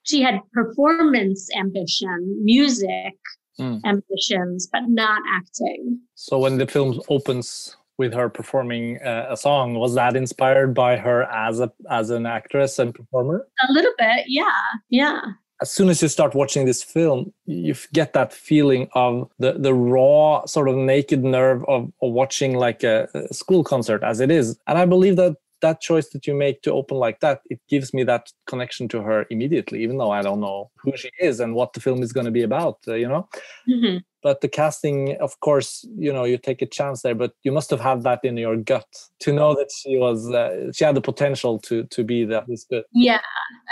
She 0.05 0.23
had 0.23 0.41
performance 0.53 1.51
ambition, 1.57 2.39
music 2.45 3.15
mm. 3.59 3.81
ambitions, 3.85 4.69
but 4.73 4.83
not 4.89 5.23
acting. 5.35 5.99
So 6.15 6.39
when 6.39 6.59
the 6.59 6.67
film 6.67 7.01
opens 7.09 7.77
with 7.97 8.13
her 8.13 8.29
performing 8.29 9.01
uh, 9.03 9.27
a 9.31 9.37
song, 9.37 9.75
was 9.75 9.95
that 9.95 10.17
inspired 10.17 10.75
by 10.75 10.97
her 10.97 11.25
as 11.25 11.61
a 11.61 11.71
as 11.91 12.11
an 12.11 12.27
actress 12.27 12.79
and 12.79 12.95
performer? 12.95 13.47
A 13.69 13.73
little 13.73 13.93
bit, 13.99 14.25
yeah, 14.27 14.61
yeah. 14.91 15.21
as 15.63 15.71
soon 15.71 15.89
as 15.89 16.03
you 16.03 16.09
start 16.09 16.35
watching 16.35 16.67
this 16.67 16.83
film, 16.83 17.33
you 17.47 17.75
get 17.93 18.13
that 18.13 18.33
feeling 18.33 18.89
of 18.95 19.31
the, 19.39 19.53
the 19.53 19.73
raw, 19.73 20.45
sort 20.47 20.69
of 20.69 20.77
naked 20.77 21.23
nerve 21.23 21.65
of, 21.69 21.93
of 22.03 22.13
watching 22.13 22.55
like 22.55 22.83
a, 22.83 23.09
a 23.15 23.33
school 23.33 23.63
concert 23.63 24.03
as 24.03 24.21
it 24.21 24.31
is. 24.31 24.59
And 24.67 24.79
I 24.79 24.85
believe 24.85 25.17
that 25.17 25.37
that 25.65 25.81
choice 25.81 26.09
that 26.11 26.27
you 26.27 26.35
make 26.35 26.61
to 26.63 26.73
open 26.73 26.99
like 26.99 27.21
that, 27.21 27.41
it 27.49 27.61
gives 27.69 27.95
me 27.95 28.05
that 28.05 28.31
connection 28.47 28.87
to 28.89 29.01
her 29.01 29.27
immediately, 29.31 29.83
even 29.83 29.97
though 29.99 30.11
I 30.11 30.23
don't 30.23 30.41
know 30.41 30.71
who 30.83 30.93
she 30.97 31.11
is 31.19 31.41
and 31.41 31.55
what 31.55 31.73
the 31.73 31.81
film 31.81 32.03
is 32.03 32.13
going 32.13 32.27
to 32.27 32.31
be 32.39 32.43
about, 32.43 32.79
uh, 32.87 32.95
you 32.95 33.09
know? 33.09 33.29
Mm-hmm. 33.69 33.99
But 34.23 34.41
the 34.41 34.49
casting, 34.49 35.17
of 35.21 35.39
course, 35.41 35.87
you 35.97 36.13
know, 36.13 36.25
you 36.25 36.39
take 36.39 36.63
a 36.63 36.67
chance 36.67 37.03
there, 37.03 37.15
but 37.15 37.33
you 37.43 37.53
must 37.53 37.71
have 37.71 37.81
had 37.81 38.03
that 38.03 38.21
in 38.25 38.37
your 38.37 38.57
gut 38.57 38.87
to 39.21 39.33
know 39.33 39.55
that 39.55 39.71
she 39.79 39.97
was, 39.97 40.31
uh, 40.31 40.73
she 40.73 40.85
had 40.85 40.95
the 40.95 41.01
potential 41.01 41.59
to 41.61 41.85
to 41.85 42.05
be 42.05 42.25
that 42.27 42.45
this 42.47 42.65
good. 42.71 42.85
Yeah. 42.93 43.21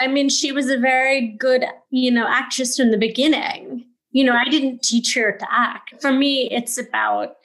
I 0.00 0.08
mean, 0.08 0.28
she 0.28 0.52
was 0.52 0.68
a 0.70 0.78
very 0.78 1.28
good, 1.46 1.64
you 1.90 2.10
know, 2.10 2.26
actress 2.26 2.76
from 2.76 2.90
the 2.90 2.98
beginning. 2.98 3.86
You 4.10 4.24
know, 4.24 4.34
I 4.34 4.48
didn't 4.50 4.82
teach 4.82 5.14
her 5.14 5.32
to 5.32 5.46
act. 5.50 5.94
For 6.02 6.12
me, 6.12 6.50
it's 6.50 6.76
about 6.76 7.36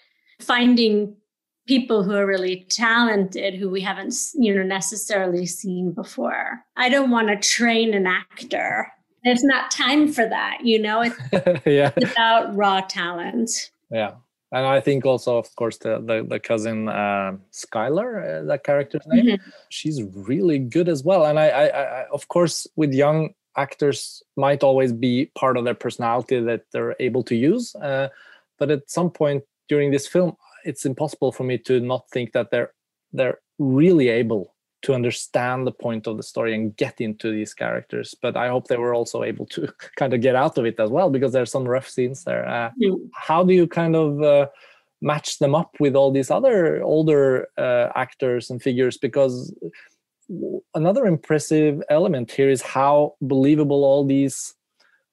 finding 0.42 1.16
people 1.68 2.02
who 2.02 2.16
are 2.16 2.26
really 2.26 2.66
talented 2.70 3.54
who 3.54 3.70
we 3.70 3.82
haven't 3.82 4.16
you 4.36 4.56
know 4.56 4.64
necessarily 4.64 5.46
seen 5.46 5.92
before. 5.92 6.64
I 6.76 6.90
don't 6.90 7.12
want 7.12 7.28
to 7.28 7.38
train 7.38 7.94
an 7.94 8.08
actor. 8.08 8.92
There's 9.24 9.44
not 9.44 9.70
time 9.70 10.12
for 10.12 10.28
that 10.28 10.60
you 10.64 10.80
know? 10.80 11.02
It's, 11.02 11.18
yeah. 11.66 11.92
it's 11.96 12.12
about 12.12 12.56
raw 12.56 12.82
talent. 12.82 13.72
Yeah. 13.92 14.14
And 14.54 14.66
i 14.66 14.80
think 14.80 15.06
also 15.06 15.38
of 15.38 15.54
course 15.58 15.78
the 15.80 16.00
the, 16.00 16.26
the 16.28 16.40
cousin 16.40 16.88
uh, 16.88 17.36
skylar 17.52 18.10
uh, 18.24 18.46
that 18.46 18.64
character's 18.64 19.06
name 19.08 19.26
mm-hmm. 19.26 19.50
she's 19.70 20.02
really 20.04 20.60
good 20.60 20.88
as 20.88 21.04
well. 21.04 21.26
And 21.26 21.38
I, 21.38 21.50
I 21.50 21.66
i 21.68 22.06
of 22.14 22.28
course 22.30 22.66
with 22.78 22.94
young 22.94 23.34
actors 23.58 24.24
might 24.38 24.64
always 24.64 24.94
be 24.94 25.32
part 25.36 25.58
of 25.58 25.66
their 25.66 25.74
personality 25.74 26.40
that 26.40 26.62
they're 26.72 26.96
able 27.00 27.24
to 27.24 27.36
use 27.36 27.76
uh, 27.76 28.08
but 28.58 28.72
at 28.72 28.90
some 28.90 29.10
point 29.10 29.44
during 29.68 29.92
this 29.92 30.08
film 30.08 30.38
it's 30.66 30.86
impossible 30.86 31.32
for 31.32 31.44
me 31.44 31.58
to 31.58 31.80
not 31.80 32.10
think 32.10 32.32
that 32.34 32.52
they're 32.52 32.74
they're 33.14 33.40
really 33.60 34.10
able 34.10 34.54
to 34.84 34.94
understand 34.94 35.66
the 35.66 35.72
point 35.72 36.06
of 36.08 36.18
the 36.18 36.24
story 36.24 36.54
and 36.54 36.76
get 36.78 37.02
into 37.02 37.32
these 37.32 37.54
characters 37.54 38.16
but 38.22 38.38
i 38.38 38.48
hope 38.48 38.68
they 38.68 38.78
were 38.78 38.94
also 38.94 39.24
able 39.24 39.46
to 39.46 39.68
kind 39.96 40.14
of 40.14 40.22
get 40.22 40.36
out 40.36 40.58
of 40.58 40.66
it 40.66 40.80
as 40.80 40.90
well 40.90 41.10
because 41.10 41.34
there's 41.34 41.52
some 41.52 41.68
rough 41.68 41.90
scenes 41.90 42.24
there. 42.24 42.48
Uh, 42.48 42.72
mm. 42.82 43.10
how 43.14 43.44
do 43.44 43.54
you 43.54 43.68
kind 43.68 43.96
of 43.96 44.22
uh, 44.22 44.48
match 45.02 45.40
them 45.40 45.56
up 45.56 45.76
with 45.80 45.96
all 45.96 46.12
these 46.12 46.32
other 46.32 46.82
older 46.84 47.48
uh, 47.58 47.90
actors 47.96 48.50
and 48.50 48.62
figures? 48.62 48.98
Because 48.98 49.54
another 50.76 51.06
impressive 51.06 51.82
element 51.90 52.32
here 52.32 52.50
is 52.50 52.62
how 52.62 53.16
believable 53.22 53.84
all 53.84 54.06
these 54.06 54.54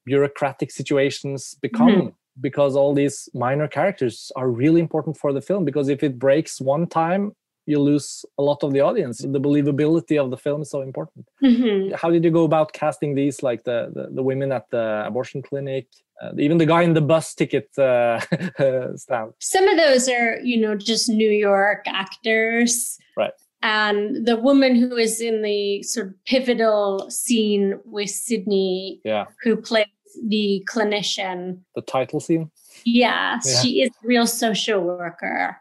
bureaucratic 0.04 0.70
situations 0.70 1.56
become. 1.62 1.88
Mm 1.88 2.14
because 2.40 2.76
all 2.76 2.94
these 2.94 3.28
minor 3.34 3.68
characters 3.68 4.32
are 4.36 4.50
really 4.50 4.80
important 4.80 5.16
for 5.16 5.32
the 5.32 5.40
film 5.40 5.64
because 5.64 5.88
if 5.88 6.02
it 6.02 6.18
breaks 6.18 6.60
one 6.60 6.86
time 6.86 7.32
you 7.66 7.80
lose 7.80 8.24
a 8.38 8.42
lot 8.42 8.62
of 8.62 8.72
the 8.72 8.80
audience. 8.80 9.18
The 9.18 9.40
believability 9.40 10.22
of 10.22 10.30
the 10.30 10.36
film 10.36 10.62
is 10.62 10.70
so 10.70 10.82
important. 10.82 11.26
Mm-hmm. 11.42 11.94
how 11.94 12.10
did 12.10 12.24
you 12.24 12.30
go 12.30 12.44
about 12.44 12.72
casting 12.72 13.14
these 13.14 13.42
like 13.42 13.64
the 13.64 13.90
the, 13.94 14.10
the 14.14 14.22
women 14.22 14.52
at 14.52 14.68
the 14.70 15.04
abortion 15.06 15.42
clinic 15.42 15.86
uh, 16.22 16.30
even 16.38 16.58
the 16.58 16.66
guy 16.66 16.82
in 16.82 16.94
the 16.94 17.00
bus 17.00 17.34
ticket 17.34 17.68
uh, 17.78 18.20
stand? 18.96 19.32
Some 19.40 19.66
of 19.68 19.76
those 19.76 20.08
are 20.08 20.38
you 20.40 20.60
know 20.60 20.76
just 20.76 21.08
new 21.08 21.30
york 21.30 21.84
actors. 21.86 22.98
Right. 23.16 23.32
And 23.62 24.26
the 24.26 24.36
woman 24.36 24.76
who 24.76 24.94
is 24.96 25.22
in 25.22 25.40
the 25.40 25.82
sort 25.84 26.08
of 26.08 26.24
pivotal 26.26 27.10
scene 27.10 27.80
with 27.86 28.10
Sidney, 28.10 29.00
yeah. 29.06 29.24
who 29.42 29.56
plays 29.56 29.86
the 30.26 30.66
clinician. 30.70 31.60
The 31.74 31.82
title 31.82 32.20
scene? 32.20 32.50
Yeah, 32.84 33.38
yeah, 33.44 33.60
she 33.60 33.82
is 33.82 33.90
a 33.90 34.06
real 34.06 34.26
social 34.26 34.80
worker. 34.80 35.56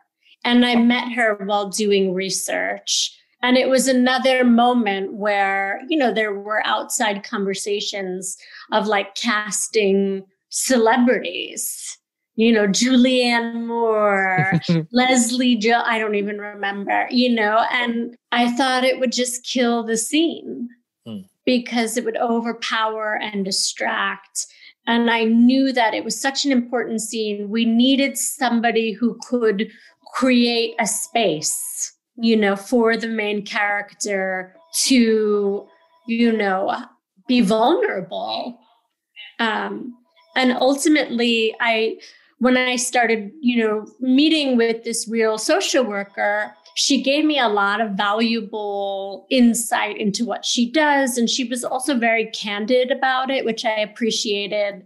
And 0.45 0.65
I 0.65 0.75
met 0.75 1.13
her 1.13 1.35
while 1.45 1.69
doing 1.69 2.13
research. 2.13 3.17
And 3.41 3.57
it 3.57 3.69
was 3.69 3.87
another 3.87 4.43
moment 4.43 5.13
where, 5.13 5.81
you 5.89 5.97
know, 5.97 6.13
there 6.13 6.33
were 6.33 6.65
outside 6.65 7.23
conversations 7.23 8.37
of 8.71 8.87
like 8.87 9.15
casting 9.15 10.23
celebrities, 10.49 11.97
you 12.35 12.51
know, 12.51 12.67
Julianne 12.67 13.65
Moore, 13.67 14.59
Leslie 14.91 15.55
Joe, 15.55 15.81
I 15.85 15.99
don't 15.99 16.15
even 16.15 16.39
remember, 16.39 17.07
you 17.11 17.29
know, 17.33 17.65
and 17.71 18.15
I 18.31 18.55
thought 18.55 18.83
it 18.83 18.99
would 18.99 19.11
just 19.11 19.45
kill 19.45 19.83
the 19.83 19.97
scene 19.97 20.69
because 21.45 21.97
it 21.97 22.05
would 22.05 22.17
overpower 22.17 23.19
and 23.21 23.45
distract. 23.45 24.47
And 24.85 25.09
I 25.09 25.23
knew 25.23 25.71
that 25.73 25.93
it 25.93 26.03
was 26.03 26.19
such 26.19 26.45
an 26.45 26.51
important 26.51 27.01
scene. 27.01 27.49
We 27.49 27.65
needed 27.65 28.17
somebody 28.17 28.91
who 28.91 29.17
could 29.27 29.69
create 30.13 30.75
a 30.79 30.85
space, 30.87 31.93
you 32.17 32.35
know, 32.35 32.55
for 32.55 32.97
the 32.97 33.07
main 33.07 33.45
character 33.45 34.55
to, 34.83 35.67
you 36.07 36.31
know, 36.31 36.75
be 37.27 37.41
vulnerable. 37.41 38.59
Um, 39.39 39.93
and 40.35 40.51
ultimately, 40.53 41.55
I, 41.59 41.97
when 42.39 42.57
I 42.57 42.75
started, 42.75 43.31
you 43.41 43.63
know, 43.63 43.85
meeting 43.99 44.57
with 44.57 44.83
this 44.83 45.07
real 45.07 45.37
social 45.37 45.83
worker, 45.85 46.53
she 46.75 47.01
gave 47.01 47.25
me 47.25 47.39
a 47.39 47.47
lot 47.47 47.81
of 47.81 47.91
valuable 47.91 49.27
insight 49.29 49.97
into 49.97 50.25
what 50.25 50.45
she 50.45 50.71
does. 50.71 51.17
And 51.17 51.29
she 51.29 51.43
was 51.43 51.63
also 51.63 51.97
very 51.97 52.25
candid 52.27 52.91
about 52.91 53.29
it, 53.29 53.45
which 53.45 53.65
I 53.65 53.79
appreciated. 53.79 54.83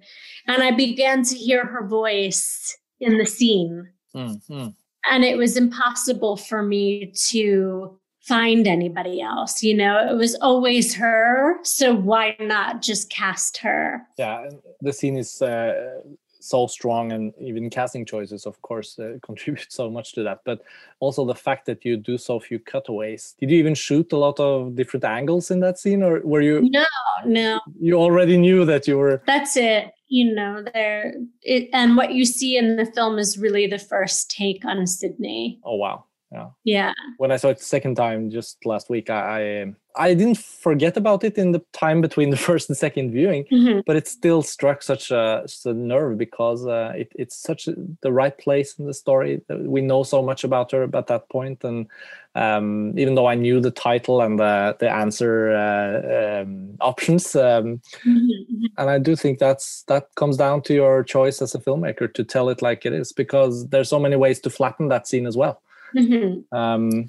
And 0.48 0.64
I 0.64 0.72
began 0.72 1.24
to 1.24 1.36
hear 1.36 1.66
her 1.66 1.88
voice 1.88 2.78
in 3.00 3.18
the 3.18 3.26
scene. 3.26 3.90
Mm-hmm. 4.16 4.70
And 5.10 5.24
it 5.24 5.38
was 5.38 5.56
impossible 5.56 6.38
for 6.38 6.62
me 6.62 7.14
to 7.30 7.98
find 8.22 8.68
anybody 8.68 9.22
else. 9.22 9.64
You 9.64 9.76
know, 9.76 10.06
it 10.06 10.16
was 10.16 10.36
always 10.36 10.96
her. 10.96 11.56
So 11.64 11.96
why 11.96 12.36
not 12.40 12.82
just 12.82 13.10
cast 13.10 13.58
her? 13.60 14.02
Yeah, 14.18 14.50
the 14.82 14.92
scene 14.92 15.18
is 15.18 15.42
uh, 15.42 16.02
so 16.48 16.68
strong 16.68 17.12
and 17.12 17.34
even 17.40 17.70
casting 17.70 18.06
choices 18.06 18.46
of 18.46 18.62
course 18.62 18.98
uh, 19.00 19.18
contribute 19.24 19.72
so 19.72 19.90
much 19.90 20.14
to 20.14 20.24
that. 20.24 20.40
But 20.46 20.62
also 21.00 21.26
the 21.26 21.36
fact 21.36 21.66
that 21.66 21.86
you 21.86 21.98
do 21.98 22.18
so 22.18 22.40
few 22.40 22.60
cutaways. 22.60 23.36
Did 23.40 23.52
you 23.52 23.58
even 23.58 23.76
shoot 23.76 24.12
a 24.14 24.18
lot 24.18 24.40
of 24.40 24.76
different 24.76 25.04
angles 25.04 25.52
in 25.52 25.60
that 25.62 25.80
scene 25.80 26.04
or 26.04 26.22
were 26.22 26.42
you 26.42 26.62
no 26.70 26.86
no. 27.26 27.60
you 27.80 27.96
already 27.96 28.38
knew 28.38 28.66
that 28.66 28.88
you 28.88 28.98
were 28.98 29.22
that's 29.26 29.58
it. 29.58 29.92
You 30.10 30.34
know 30.34 30.64
there 30.74 31.14
it, 31.42 31.70
and 31.74 31.98
what 31.98 32.14
you 32.14 32.26
see 32.26 32.58
in 32.58 32.78
the 32.78 32.86
film 32.86 33.20
is 33.20 33.38
really 33.38 33.68
the 33.68 33.80
first 33.80 34.32
take 34.32 34.64
on 34.64 34.88
sidney. 34.88 35.60
Oh 35.64 35.76
wow 35.76 36.07
yeah 36.32 36.48
yeah 36.66 36.94
when 37.18 37.32
i 37.32 37.38
saw 37.38 37.50
it 37.50 37.58
the 37.58 37.64
second 37.64 37.96
time 37.96 38.30
just 38.30 38.58
last 38.66 38.90
week 38.90 39.10
i 39.10 39.64
i, 39.96 40.10
I 40.10 40.14
didn't 40.14 40.38
forget 40.38 40.98
about 40.98 41.24
it 41.24 41.38
in 41.38 41.54
the 41.54 41.64
time 41.72 42.02
between 42.02 42.30
the 42.36 42.38
first 42.38 42.70
and 42.70 42.78
second 42.78 43.12
viewing 43.12 43.46
mm-hmm. 43.46 43.80
but 43.86 43.96
it 43.96 44.08
still 44.08 44.42
struck 44.42 44.84
such 44.84 45.10
a, 45.10 45.44
such 45.46 45.72
a 45.72 45.74
nerve 45.74 46.18
because 46.18 46.68
uh, 46.68 46.94
it, 46.96 47.12
it's 47.16 47.36
such 47.36 47.68
a, 47.68 47.76
the 48.02 48.12
right 48.12 48.38
place 48.38 48.78
in 48.78 48.86
the 48.86 48.94
story 48.94 49.42
we 49.50 49.82
know 49.82 50.04
so 50.04 50.22
much 50.22 50.44
about 50.44 50.72
her 50.72 50.84
at 50.84 51.08
that 51.08 51.30
point 51.30 51.64
and 51.64 51.88
um, 52.36 52.94
even 53.00 53.16
though 53.16 53.28
i 53.28 53.36
knew 53.36 53.62
the 53.62 53.72
title 53.72 54.22
and 54.22 54.38
the, 54.38 54.76
the 54.80 54.92
answer 54.92 55.52
uh, 55.56 56.42
um, 56.42 56.76
options 56.82 57.38
um, 57.38 57.82
mm-hmm. 58.06 58.66
and 58.78 58.90
i 58.90 59.00
do 59.00 59.16
think 59.16 59.40
that's 59.40 59.84
that 59.84 60.14
comes 60.16 60.36
down 60.36 60.62
to 60.62 60.74
your 60.74 61.04
choice 61.04 61.42
as 61.42 61.56
a 61.56 61.60
filmmaker 61.60 62.14
to 62.14 62.26
tell 62.26 62.50
it 62.50 62.62
like 62.62 62.86
it 62.86 62.92
is 62.92 63.14
because 63.14 63.70
there's 63.70 63.88
so 63.88 64.00
many 64.00 64.18
ways 64.18 64.42
to 64.42 64.50
flatten 64.50 64.90
that 64.90 65.08
scene 65.08 65.26
as 65.26 65.38
well 65.38 65.62
Mm-hmm. 65.96 66.56
Um, 66.56 67.08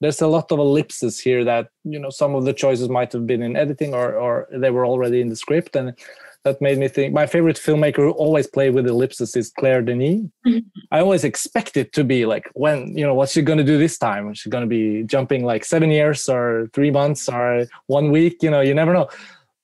there's 0.00 0.22
a 0.22 0.26
lot 0.26 0.50
of 0.50 0.58
ellipses 0.58 1.20
here 1.20 1.44
that 1.44 1.68
you 1.84 1.98
know 1.98 2.10
some 2.10 2.34
of 2.34 2.44
the 2.44 2.52
choices 2.52 2.88
might 2.88 3.12
have 3.12 3.26
been 3.26 3.42
in 3.42 3.56
editing 3.56 3.94
or 3.94 4.14
or 4.14 4.48
they 4.50 4.70
were 4.70 4.86
already 4.86 5.20
in 5.20 5.28
the 5.28 5.36
script. 5.36 5.76
And 5.76 5.94
that 6.44 6.60
made 6.62 6.78
me 6.78 6.88
think 6.88 7.12
my 7.12 7.26
favorite 7.26 7.58
filmmaker 7.58 7.96
who 7.96 8.12
always 8.12 8.46
play 8.46 8.70
with 8.70 8.86
ellipses 8.86 9.36
is 9.36 9.50
claire 9.50 9.82
denis. 9.82 10.22
Mm-hmm. 10.46 10.60
i 10.90 11.00
always 11.00 11.22
expect 11.22 11.76
it 11.76 11.92
to 11.92 12.02
be 12.02 12.24
like 12.24 12.50
when 12.54 12.96
you 12.96 13.04
know 13.04 13.14
what's 13.14 13.32
she 13.32 13.42
going 13.42 13.58
to 13.58 13.64
do 13.72 13.78
this 13.78 13.98
time? 13.98 14.32
She's 14.34 14.50
going 14.50 14.64
to 14.68 14.68
be 14.68 15.04
jumping 15.04 15.44
like 15.44 15.64
seven 15.64 15.90
years 15.90 16.28
or 16.28 16.70
three 16.72 16.90
months 16.90 17.28
or 17.28 17.66
one 17.86 18.10
week? 18.10 18.42
You 18.42 18.50
know 18.50 18.62
you 18.62 18.74
never 18.74 18.94
know. 18.94 19.08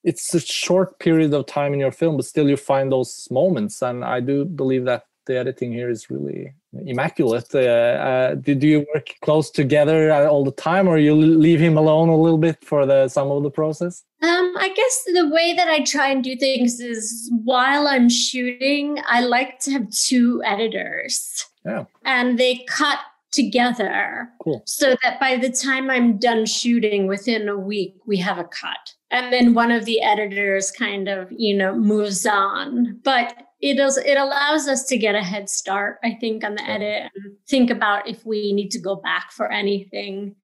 It's 0.04 0.32
a 0.34 0.40
short 0.40 1.00
period 1.00 1.34
of 1.34 1.46
time 1.46 1.72
in 1.72 1.80
your 1.80 1.92
film 1.92 2.16
but 2.16 2.26
still 2.26 2.48
you 2.48 2.56
find 2.56 2.92
those 2.92 3.26
moments. 3.30 3.82
And 3.82 4.04
i 4.04 4.20
do 4.20 4.44
believe 4.44 4.84
that 4.84 5.04
the 5.26 5.36
editing 5.38 5.72
here 5.72 5.90
is 5.90 6.10
really 6.10 6.54
immaculate. 6.86 7.54
Uh, 7.54 7.58
uh, 7.58 8.34
did 8.34 8.62
you 8.62 8.86
work 8.94 9.14
close 9.22 9.50
together 9.50 10.12
all 10.12 10.44
the 10.44 10.52
time, 10.52 10.88
or 10.88 10.98
you 10.98 11.14
leave 11.14 11.60
him 11.60 11.76
alone 11.76 12.08
a 12.08 12.16
little 12.16 12.38
bit 12.38 12.64
for 12.64 12.86
the 12.86 13.08
some 13.08 13.30
of 13.30 13.42
the 13.42 13.50
process? 13.50 14.04
Um, 14.22 14.54
I 14.58 14.72
guess 14.74 15.04
the 15.12 15.28
way 15.28 15.54
that 15.54 15.68
I 15.68 15.80
try 15.84 16.08
and 16.08 16.24
do 16.24 16.36
things 16.36 16.80
is 16.80 17.30
while 17.44 17.86
I'm 17.86 18.08
shooting, 18.08 18.98
I 19.06 19.20
like 19.20 19.60
to 19.60 19.72
have 19.72 19.90
two 19.90 20.42
editors. 20.44 21.44
Yeah. 21.64 21.84
And 22.04 22.38
they 22.38 22.64
cut 22.68 22.98
together 23.32 24.28
Cool. 24.42 24.62
so 24.66 24.96
that 25.02 25.20
by 25.20 25.36
the 25.36 25.50
time 25.50 25.90
I'm 25.90 26.16
done 26.18 26.46
shooting 26.46 27.06
within 27.06 27.48
a 27.48 27.58
week, 27.58 27.96
we 28.06 28.16
have 28.18 28.38
a 28.38 28.44
cut. 28.44 28.94
And 29.10 29.32
then 29.32 29.54
one 29.54 29.70
of 29.70 29.84
the 29.84 30.02
editors 30.02 30.70
kind 30.72 31.08
of, 31.08 31.30
you 31.30 31.56
know, 31.56 31.74
moves 31.76 32.26
on. 32.26 32.98
But 33.04 33.34
it 33.60 33.76
does 33.76 33.96
it 33.96 34.16
allows 34.18 34.68
us 34.68 34.84
to 34.86 34.98
get 34.98 35.14
a 35.14 35.22
head 35.22 35.48
start, 35.48 35.98
I 36.04 36.14
think, 36.20 36.44
on 36.44 36.54
the 36.56 36.68
edit 36.68 37.10
and 37.14 37.36
think 37.48 37.70
about 37.70 38.08
if 38.08 38.24
we 38.26 38.52
need 38.52 38.70
to 38.72 38.80
go 38.80 38.96
back 38.96 39.32
for 39.32 39.50
anything. 39.50 40.36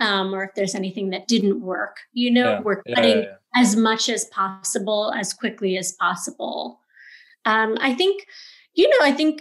Um, 0.00 0.34
or 0.34 0.42
if 0.42 0.50
there's 0.56 0.74
anything 0.74 1.10
that 1.10 1.28
didn't 1.28 1.60
work. 1.60 1.98
You 2.12 2.32
know, 2.32 2.50
Yeah. 2.54 2.60
we're 2.62 2.82
cutting 2.82 3.18
yeah, 3.18 3.22
yeah. 3.54 3.62
as 3.62 3.76
much 3.76 4.08
as 4.08 4.24
possible 4.24 5.12
as 5.16 5.32
quickly 5.32 5.76
as 5.78 5.92
possible 5.92 6.80
um, 7.44 7.76
i 7.80 7.94
think 7.94 8.26
you 8.74 8.88
know 8.88 9.06
i 9.06 9.12
think 9.12 9.40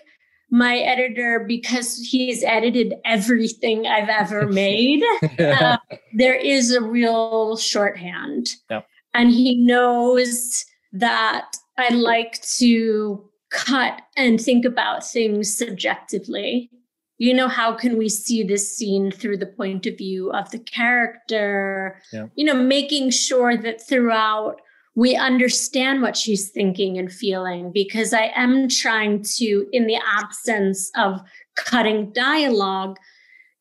my 0.52 0.78
editor 0.78 1.44
because 1.48 1.98
he's 1.98 2.44
edited 2.44 2.94
everything 3.06 3.88
i've 3.88 4.10
ever 4.10 4.46
made 4.64 5.02
uh, 5.40 5.78
there 6.14 6.36
is 6.36 6.72
a 6.72 6.82
real 6.82 7.58
shorthand 7.58 8.48
Yeah. 8.70 8.82
and 9.16 9.32
he 9.32 9.56
knows 9.66 10.66
that 10.93 11.56
i 11.77 11.89
like 11.93 12.41
to 12.41 13.29
cut 13.51 14.01
and 14.17 14.39
think 14.39 14.65
about 14.65 15.06
things 15.06 15.56
subjectively 15.56 16.69
you 17.17 17.34
know 17.34 17.47
how 17.47 17.73
can 17.73 17.97
we 17.97 18.10
see 18.10 18.43
this 18.43 18.75
scene 18.75 19.12
through 19.12 19.38
the 19.38 19.45
point 19.45 19.86
of 19.86 19.97
view 19.97 20.32
of 20.32 20.49
the 20.51 20.60
character 20.60 22.01
Yeah. 22.12 22.27
you 22.36 22.45
know 22.45 22.56
making 22.56 23.12
sure 23.12 23.56
that 23.58 23.82
throughout 23.88 24.56
we 24.95 25.15
understand 25.15 26.03
what 26.03 26.15
she's 26.15 26.49
thinking 26.49 26.97
and 26.97 27.12
feeling 27.12 27.71
because 27.71 28.13
i 28.13 28.32
am 28.36 28.67
trying 28.69 29.23
to 29.38 29.67
in 29.71 29.88
the 29.88 29.99
absence 30.19 30.91
of 30.95 31.21
cutting 31.56 32.12
dialogue 32.13 32.97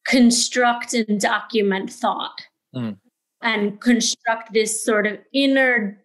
construct 0.06 0.94
and 0.94 1.20
document 1.20 1.92
thought 1.92 2.40
Mm. 2.74 2.96
and 3.42 3.80
construct 3.82 4.54
this 4.54 4.82
sort 4.82 5.06
of 5.06 5.18
inner 5.34 6.01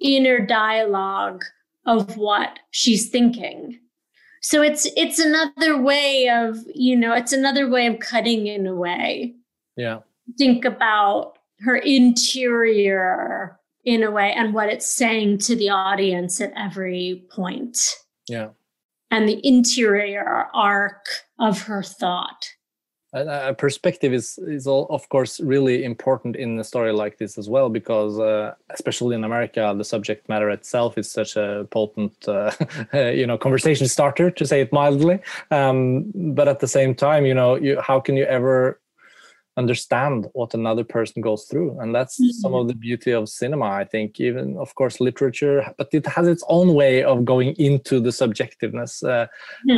inner 0.00 0.44
dialogue 0.44 1.44
of 1.86 2.16
what 2.16 2.58
she's 2.70 3.08
thinking 3.08 3.78
so 4.40 4.62
it's 4.62 4.86
it's 4.96 5.18
another 5.18 5.80
way 5.80 6.28
of 6.28 6.58
you 6.74 6.96
know 6.96 7.12
it's 7.12 7.32
another 7.32 7.68
way 7.68 7.86
of 7.86 7.98
cutting 7.98 8.46
in 8.46 8.66
a 8.66 8.74
way 8.74 9.34
yeah. 9.76 10.00
think 10.36 10.64
about 10.64 11.38
her 11.60 11.76
interior 11.76 13.58
in 13.84 14.02
a 14.02 14.10
way 14.10 14.32
and 14.32 14.54
what 14.54 14.68
it's 14.68 14.86
saying 14.86 15.38
to 15.38 15.56
the 15.56 15.70
audience 15.70 16.40
at 16.40 16.52
every 16.56 17.24
point 17.30 17.96
Yeah. 18.28 18.50
and 19.10 19.28
the 19.28 19.40
interior 19.46 20.46
arc 20.54 21.06
of 21.38 21.62
her 21.62 21.82
thought 21.82 22.50
And 23.12 23.30
a 23.30 23.54
perspective 23.54 24.12
is 24.12 24.38
is 24.38 24.66
all, 24.66 24.86
of 24.90 25.08
course 25.08 25.40
really 25.40 25.82
important 25.82 26.36
in 26.36 26.58
a 26.58 26.64
story 26.64 26.92
like 26.92 27.16
this 27.16 27.38
as 27.38 27.48
well 27.48 27.70
because 27.70 28.18
uh, 28.18 28.54
especially 28.70 29.14
in 29.16 29.24
America 29.24 29.74
the 29.76 29.84
subject 29.84 30.28
matter 30.28 30.50
itself 30.50 30.98
is 30.98 31.10
such 31.10 31.34
a 31.36 31.66
potent 31.70 32.28
uh, 32.28 32.52
you 32.92 33.26
know 33.26 33.38
conversation 33.38 33.88
starter 33.88 34.30
to 34.30 34.46
say 34.46 34.60
it 34.60 34.72
mildly. 34.72 35.20
Um, 35.50 36.12
but 36.14 36.48
at 36.48 36.60
the 36.60 36.68
same 36.68 36.94
time 36.94 37.24
you 37.24 37.34
know 37.34 37.54
you 37.54 37.80
how 37.80 37.98
can 37.98 38.16
you 38.16 38.24
ever 38.24 38.78
understand 39.58 40.18
what 40.38 40.54
another 40.54 40.84
person 40.96 41.20
goes 41.28 41.42
through 41.48 41.70
and 41.80 41.88
that's 41.96 42.14
some 42.42 42.54
of 42.60 42.68
the 42.68 42.74
beauty 42.86 43.10
of 43.18 43.28
cinema 43.28 43.66
i 43.82 43.84
think 43.92 44.20
even 44.28 44.56
of 44.64 44.70
course 44.78 45.00
literature 45.08 45.58
but 45.78 45.88
it 45.98 46.06
has 46.06 46.26
its 46.34 46.44
own 46.48 46.68
way 46.74 46.94
of 47.02 47.24
going 47.32 47.50
into 47.68 47.94
the 48.06 48.10
subjectiveness 48.22 48.92
uh, 49.14 49.26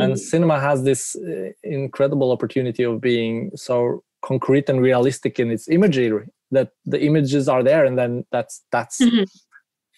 and 0.03 0.11
cinema 0.33 0.57
has 0.59 0.83
this 0.83 1.01
uh, 1.15 1.49
incredible 1.63 2.29
opportunity 2.31 2.83
of 2.83 3.01
being 3.01 3.51
so 3.55 4.03
concrete 4.21 4.69
and 4.69 4.79
realistic 4.89 5.33
in 5.39 5.49
its 5.55 5.67
imagery 5.77 6.27
that 6.51 6.69
the 6.93 6.99
images 7.09 7.47
are 7.53 7.63
there 7.69 7.83
and 7.87 7.95
then 8.01 8.11
that's 8.31 8.55
that's 8.75 8.97
Mhm. 9.01 9.25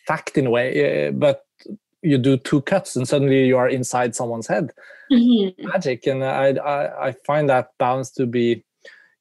fact 0.07 0.37
in 0.37 0.45
a 0.47 0.53
way 0.57 0.67
uh, 1.07 1.11
but 1.25 1.37
you 2.11 2.17
do 2.29 2.33
two 2.49 2.61
cuts 2.71 2.95
and 2.97 3.05
suddenly 3.11 3.45
you 3.51 3.57
are 3.57 3.69
inside 3.79 4.11
someone's 4.19 4.47
head 4.53 4.65
Mhm. 5.11 5.53
magic 5.73 5.99
and 6.11 6.19
I, 6.23 6.47
I 6.75 7.07
i 7.07 7.09
find 7.29 7.45
that 7.53 7.65
balance 7.85 8.09
to 8.19 8.25
be 8.25 8.63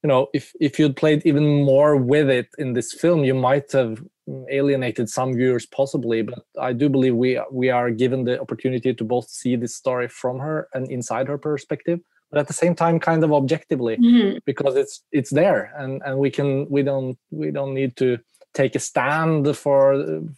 you 0.02 0.08
know 0.08 0.28
if 0.32 0.52
if 0.60 0.78
you'd 0.78 0.96
played 0.96 1.22
even 1.24 1.46
more 1.64 1.96
with 1.96 2.28
it 2.28 2.48
in 2.58 2.72
this 2.72 2.92
film 2.92 3.24
you 3.24 3.34
might 3.34 3.70
have 3.72 4.02
alienated 4.50 5.08
some 5.08 5.34
viewers 5.34 5.66
possibly 5.66 6.22
but 6.22 6.38
i 6.60 6.72
do 6.72 6.88
believe 6.88 7.14
we 7.14 7.40
we 7.50 7.70
are 7.70 7.90
given 7.90 8.24
the 8.24 8.40
opportunity 8.40 8.94
to 8.94 9.04
both 9.04 9.28
see 9.28 9.56
this 9.56 9.74
story 9.74 10.08
from 10.08 10.38
her 10.38 10.68
and 10.74 10.90
inside 10.90 11.28
her 11.28 11.38
perspective 11.38 12.00
but 12.30 12.38
at 12.38 12.46
the 12.46 12.52
same 12.52 12.74
time 12.74 12.98
kind 12.98 13.22
of 13.24 13.32
objectively 13.32 13.96
Mhm. 13.96 14.38
because 14.44 14.74
it's 14.76 15.02
it's 15.18 15.30
there 15.30 15.72
and 15.76 16.02
and 16.06 16.18
we 16.18 16.30
can 16.30 16.48
we 16.70 16.82
don't 16.82 17.18
we 17.30 17.50
don't 17.50 17.74
need 17.74 17.96
to 17.96 18.18
take 18.54 18.74
a 18.74 18.78
stand 18.78 19.56
for, 19.56 19.84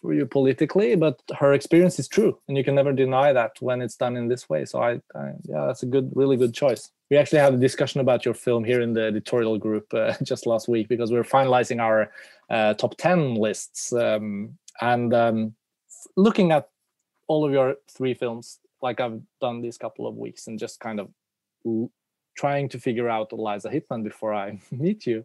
for 0.00 0.14
you 0.14 0.24
politically 0.24 0.94
but 0.94 1.20
her 1.40 1.52
experience 1.52 1.98
is 1.98 2.06
true 2.08 2.38
and 2.46 2.56
you 2.56 2.62
can 2.64 2.74
never 2.76 2.92
deny 2.92 3.32
that 3.32 3.52
when 3.60 3.82
it's 3.82 3.96
done 3.96 4.16
in 4.16 4.28
this 4.28 4.48
way 4.48 4.64
so 4.64 4.76
I, 4.80 4.92
I 5.14 5.24
yeah 5.52 5.66
that's 5.66 5.82
a 5.82 5.86
good 5.94 6.10
really 6.14 6.36
good 6.36 6.54
choice 6.54 6.90
we 7.10 7.16
actually 7.16 7.38
had 7.38 7.54
a 7.54 7.58
discussion 7.58 8.00
about 8.00 8.24
your 8.24 8.34
film 8.34 8.64
here 8.64 8.80
in 8.80 8.92
the 8.92 9.02
editorial 9.02 9.58
group 9.58 9.92
uh, 9.94 10.14
just 10.22 10.46
last 10.46 10.68
week 10.68 10.88
because 10.88 11.10
we 11.10 11.18
are 11.18 11.24
finalizing 11.24 11.80
our 11.80 12.10
uh, 12.50 12.74
top 12.74 12.96
10 12.96 13.34
lists 13.34 13.92
um, 13.92 14.56
and 14.80 15.14
um, 15.14 15.54
looking 16.16 16.52
at 16.52 16.68
all 17.26 17.44
of 17.44 17.52
your 17.52 17.76
three 17.90 18.14
films 18.14 18.58
like 18.82 19.00
i've 19.00 19.20
done 19.40 19.62
these 19.62 19.78
couple 19.78 20.06
of 20.06 20.16
weeks 20.16 20.46
and 20.46 20.58
just 20.58 20.78
kind 20.80 21.00
of 21.00 21.08
trying 22.36 22.68
to 22.68 22.78
figure 22.78 23.08
out 23.08 23.32
eliza 23.32 23.70
hittman 23.70 24.04
before 24.04 24.34
i 24.34 24.58
meet 24.70 25.06
you 25.06 25.24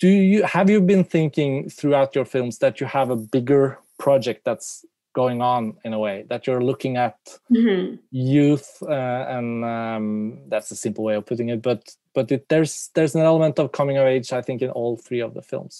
do 0.00 0.08
you 0.08 0.42
have 0.44 0.70
you 0.70 0.80
been 0.80 1.04
thinking 1.04 1.68
throughout 1.68 2.14
your 2.14 2.24
films 2.24 2.58
that 2.58 2.80
you 2.80 2.86
have 2.86 3.10
a 3.10 3.16
bigger 3.16 3.78
project 3.98 4.44
that's 4.44 4.84
going 5.16 5.40
on 5.40 5.62
in 5.86 5.92
a 5.94 5.98
way 6.06 6.16
that 6.30 6.46
you're 6.46 6.64
looking 6.70 6.94
at 7.06 7.16
Mhm. 7.50 7.98
youth 8.10 8.70
uh, 8.82 9.22
and 9.36 9.48
um, 9.64 10.06
that's 10.50 10.70
a 10.70 10.76
simple 10.84 11.02
way 11.08 11.16
of 11.18 11.24
putting 11.30 11.48
it 11.54 11.60
but 11.68 11.80
but 12.16 12.26
it, 12.34 12.42
there's 12.50 12.74
there's 12.94 13.14
an 13.16 13.22
element 13.32 13.58
of 13.58 13.72
coming 13.78 13.96
of 13.98 14.06
age 14.14 14.28
i 14.40 14.42
think 14.46 14.58
in 14.62 14.70
all 14.78 14.92
three 15.06 15.22
of 15.26 15.32
the 15.36 15.42
films 15.50 15.76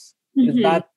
is 0.50 0.56
Mhm. 0.56 0.62
that 0.68 0.88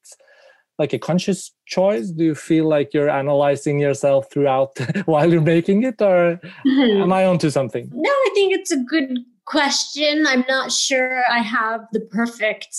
like 0.81 0.93
a 0.95 0.99
conscious 1.09 1.41
choice 1.75 2.07
do 2.17 2.23
you 2.31 2.35
feel 2.49 2.65
like 2.75 2.87
you're 2.95 3.13
analyzing 3.21 3.77
yourself 3.87 4.21
throughout 4.31 4.71
while 5.11 5.29
you're 5.31 5.51
making 5.55 5.79
it 5.89 6.01
or 6.11 6.39
Mhm. 6.65 7.01
am 7.03 7.11
i 7.19 7.21
onto 7.31 7.49
something 7.57 7.85
No, 8.07 8.13
I 8.27 8.29
think 8.35 8.49
it's 8.57 8.71
a 8.79 8.81
good 8.95 9.11
question. 9.57 10.13
I'm 10.31 10.45
not 10.57 10.67
sure 10.85 11.11
I 11.37 11.41
have 11.59 11.81
the 11.95 12.03
perfect 12.19 12.73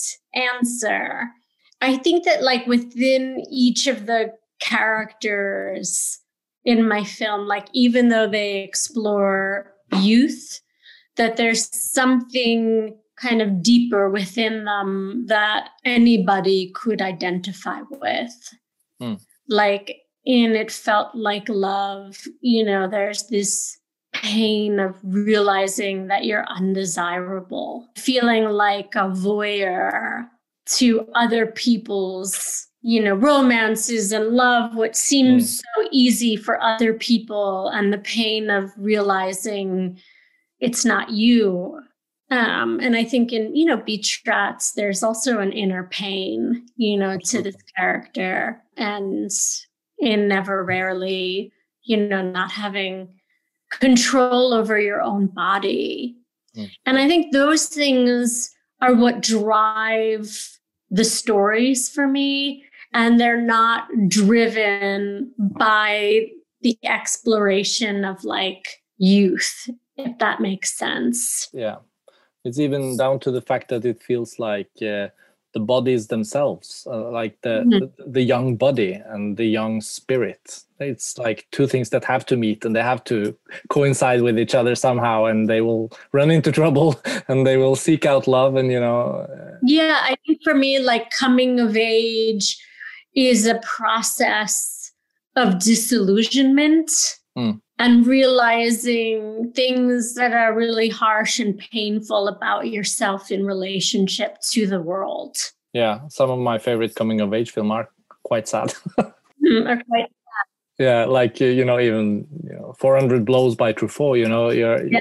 answer. 0.55 1.05
I 1.89 1.93
think 2.05 2.19
that, 2.29 2.41
like, 2.51 2.65
within 2.77 3.23
each 3.65 3.83
of 3.93 3.99
the 4.11 4.21
characters 4.61 6.19
in 6.65 6.87
my 6.87 7.05
film, 7.05 7.47
like, 7.47 7.69
even 7.73 8.09
though 8.09 8.29
they 8.29 8.63
explore 8.63 9.73
youth, 10.01 10.61
that 11.17 11.37
there's 11.37 11.69
something 11.75 12.97
kind 13.17 13.43
of 13.43 13.63
deeper 13.63 14.09
within 14.09 14.65
them 14.65 15.25
that 15.27 15.71
anybody 15.85 16.71
could 16.75 17.03
identify 17.03 17.81
with. 17.91 18.55
Hmm. 19.01 19.15
Like, 19.49 19.97
in 20.25 20.55
It 20.55 20.71
Felt 20.71 21.15
Like 21.15 21.49
Love, 21.49 22.17
you 22.41 22.65
know, 22.65 22.89
there's 22.89 23.27
this 23.29 23.79
pain 24.13 24.79
of 24.79 24.97
realizing 25.03 26.09
that 26.09 26.25
you're 26.25 26.47
undesirable, 26.49 27.87
feeling 27.97 28.45
like 28.45 28.95
a 28.95 29.09
voyeur 29.09 30.27
to 30.67 31.09
other 31.15 31.47
people's, 31.47 32.67
you 32.83 33.03
know, 33.03 33.15
romances 33.15 34.13
and 34.13 34.31
love, 34.31 34.75
what 34.75 34.97
seems 34.97 35.59
so 35.59 35.89
easy 35.91 36.37
for 36.37 36.61
other 36.63 36.95
people, 36.95 37.69
and 37.69 37.93
the 37.93 37.99
pain 37.99 38.51
of 38.51 38.71
realizing 38.77 39.99
it's 40.61 40.85
not 40.85 41.11
you. 41.11 41.81
Um, 42.31 42.79
and 42.81 42.97
I 42.97 43.05
think 43.05 43.33
in, 43.33 43.55
you 43.57 43.65
know, 43.65 43.77
Beach 43.77 44.23
Rats, 44.27 44.73
there's 44.73 45.03
also 45.03 45.41
an 45.41 45.53
inner 45.53 45.89
pain, 45.91 46.67
you 46.77 46.97
know, 46.97 47.19
to 47.19 47.43
this 47.43 47.57
character. 47.77 48.63
And 48.77 49.31
in 49.99 50.29
Never 50.29 50.65
Rarely, 50.65 51.53
you 51.83 51.97
know, 51.97 52.23
not 52.23 52.51
having 52.51 53.09
control 53.71 54.55
over 54.55 54.79
your 54.79 55.03
own 55.03 55.27
body. 55.27 56.17
Mm. 56.57 56.71
And 56.87 56.99
I 56.99 57.09
think 57.09 57.33
those 57.33 57.67
things 57.67 58.55
are 58.81 58.95
what 58.95 59.21
drive 59.21 60.59
the 60.91 61.05
stories 61.05 61.89
for 61.89 62.07
me. 62.07 62.65
And 62.93 63.21
they're 63.21 63.41
not 63.41 63.87
driven 64.09 65.33
by 65.39 66.27
the 66.63 66.77
exploration 66.85 68.05
of 68.05 68.25
like 68.25 68.83
youth, 68.99 69.69
if 69.97 70.19
that 70.19 70.41
makes 70.41 70.77
sense. 70.77 71.49
yeah 71.53 71.77
it's 72.45 72.59
even 72.59 72.97
down 72.97 73.21
to 73.21 73.31
the 73.31 73.43
fact 73.43 73.69
that 73.69 73.85
it 73.85 74.03
feels 74.03 74.39
like 74.39 74.71
uh, 74.81 75.09
the 75.53 75.61
bodies 75.61 76.07
themselves, 76.07 76.87
uh, 76.91 77.11
like 77.11 77.37
the, 77.43 77.65
Mhm. 77.67 77.81
the 77.81 77.89
the 78.07 78.23
young 78.23 78.57
body 78.57 78.93
and 79.13 79.37
the 79.37 79.45
young 79.45 79.83
spirit. 79.83 80.65
It's 80.79 81.19
like 81.19 81.47
two 81.53 81.67
things 81.67 81.91
that 81.91 82.05
have 82.05 82.25
to 82.27 82.37
meet 82.39 82.65
and 82.65 82.75
they 82.75 82.83
have 82.83 83.05
to 83.05 83.37
coincide 83.69 84.23
with 84.23 84.39
each 84.39 84.55
other 84.55 84.75
somehow, 84.75 85.27
and 85.27 85.49
they 85.51 85.61
will 85.61 85.91
run 86.13 86.31
into 86.31 86.51
trouble 86.61 86.95
and 87.29 87.47
they 87.47 87.59
will 87.59 87.77
seek 87.77 88.07
out 88.07 88.27
love. 88.27 88.57
And 88.57 88.71
you 88.73 88.81
know, 88.81 89.01
uh, 89.29 89.59
Yeah, 89.63 89.99
I 90.03 90.15
think 90.27 90.39
for 90.43 90.55
me, 90.55 90.79
like 90.79 91.11
coming 91.11 91.61
of 91.61 91.77
age 91.77 92.57
is 93.15 93.47
a 93.47 93.61
process 93.63 94.93
of 95.37 95.59
disillusionment 95.61 96.91
Mm. 97.39 97.61
and 97.79 98.07
realizing 98.09 99.53
things 99.55 100.15
that 100.15 100.33
are 100.33 100.53
really 100.53 100.89
harsh 100.89 101.39
and 101.39 101.57
painful 101.59 102.27
about 102.27 102.69
yourself 102.69 103.31
in 103.31 103.47
relationship 103.47 104.39
to 104.51 104.67
the 104.67 104.81
world. 104.81 105.37
yeah, 105.73 106.01
some 106.09 106.31
of 106.31 106.39
my 106.41 106.59
favorite 106.59 106.95
coming 106.97 107.21
of 107.21 107.33
age 107.33 107.53
film 107.53 107.71
are 107.71 107.89
quite 108.25 108.49
sad. 108.49 108.75
Mm, 109.43 109.71
or 109.71 109.83
quite- 109.85 110.13
yeah, 110.79 111.05
like 111.07 111.41
uh, 111.41 111.45
you 111.47 111.65
know, 111.65 111.79
even 111.81 112.27
you 112.45 112.53
know, 112.53 112.75
400 112.79 113.25
blows 113.25 113.55
by 113.57 113.73
Truffaut. 113.73 114.19
You 114.19 114.29
know, 114.29 114.51
you're 114.51 114.85
Yeah. 114.87 115.01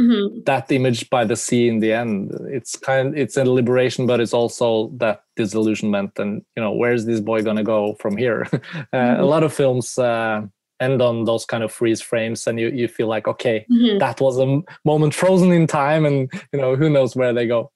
Mhm. 0.00 0.44
that 0.46 0.70
image 0.72 1.08
by 1.08 1.24
the 1.24 1.36
sea 1.36 1.68
in 1.68 1.78
the 1.80 1.92
end 1.92 2.32
it's 2.50 2.74
kind 2.76 3.16
it's 3.16 3.36
a 3.36 3.44
liberation 3.44 4.06
but 4.06 4.18
it's 4.20 4.34
also 4.34 4.90
that 4.96 5.22
disillusionment 5.36 6.18
and 6.18 6.42
you 6.56 6.62
know 6.62 6.72
where's 6.72 7.04
this 7.06 7.20
boy 7.20 7.42
gonna 7.42 7.62
go 7.62 7.94
from 8.00 8.16
here 8.16 8.46
uh, 8.92 9.14
a 9.18 9.24
lot 9.24 9.44
of 9.44 9.52
films 9.54 9.96
uh, 9.98 10.42
end 10.80 11.00
on 11.00 11.24
those 11.24 11.44
kind 11.46 11.62
of 11.62 11.70
freeze 11.72 12.00
frames 12.02 12.46
and 12.48 12.58
you, 12.58 12.68
you 12.70 12.88
feel 12.88 13.06
like 13.06 13.28
okay 13.28 13.64
Mhm. 13.70 14.00
that 14.00 14.20
was 14.20 14.36
a 14.40 14.60
moment 14.84 15.14
frozen 15.14 15.52
in 15.52 15.66
time 15.68 16.04
and 16.04 16.28
you 16.52 16.60
know 16.60 16.74
who 16.74 16.90
knows 16.90 17.14
where 17.14 17.32
they 17.32 17.46
go 17.46 17.70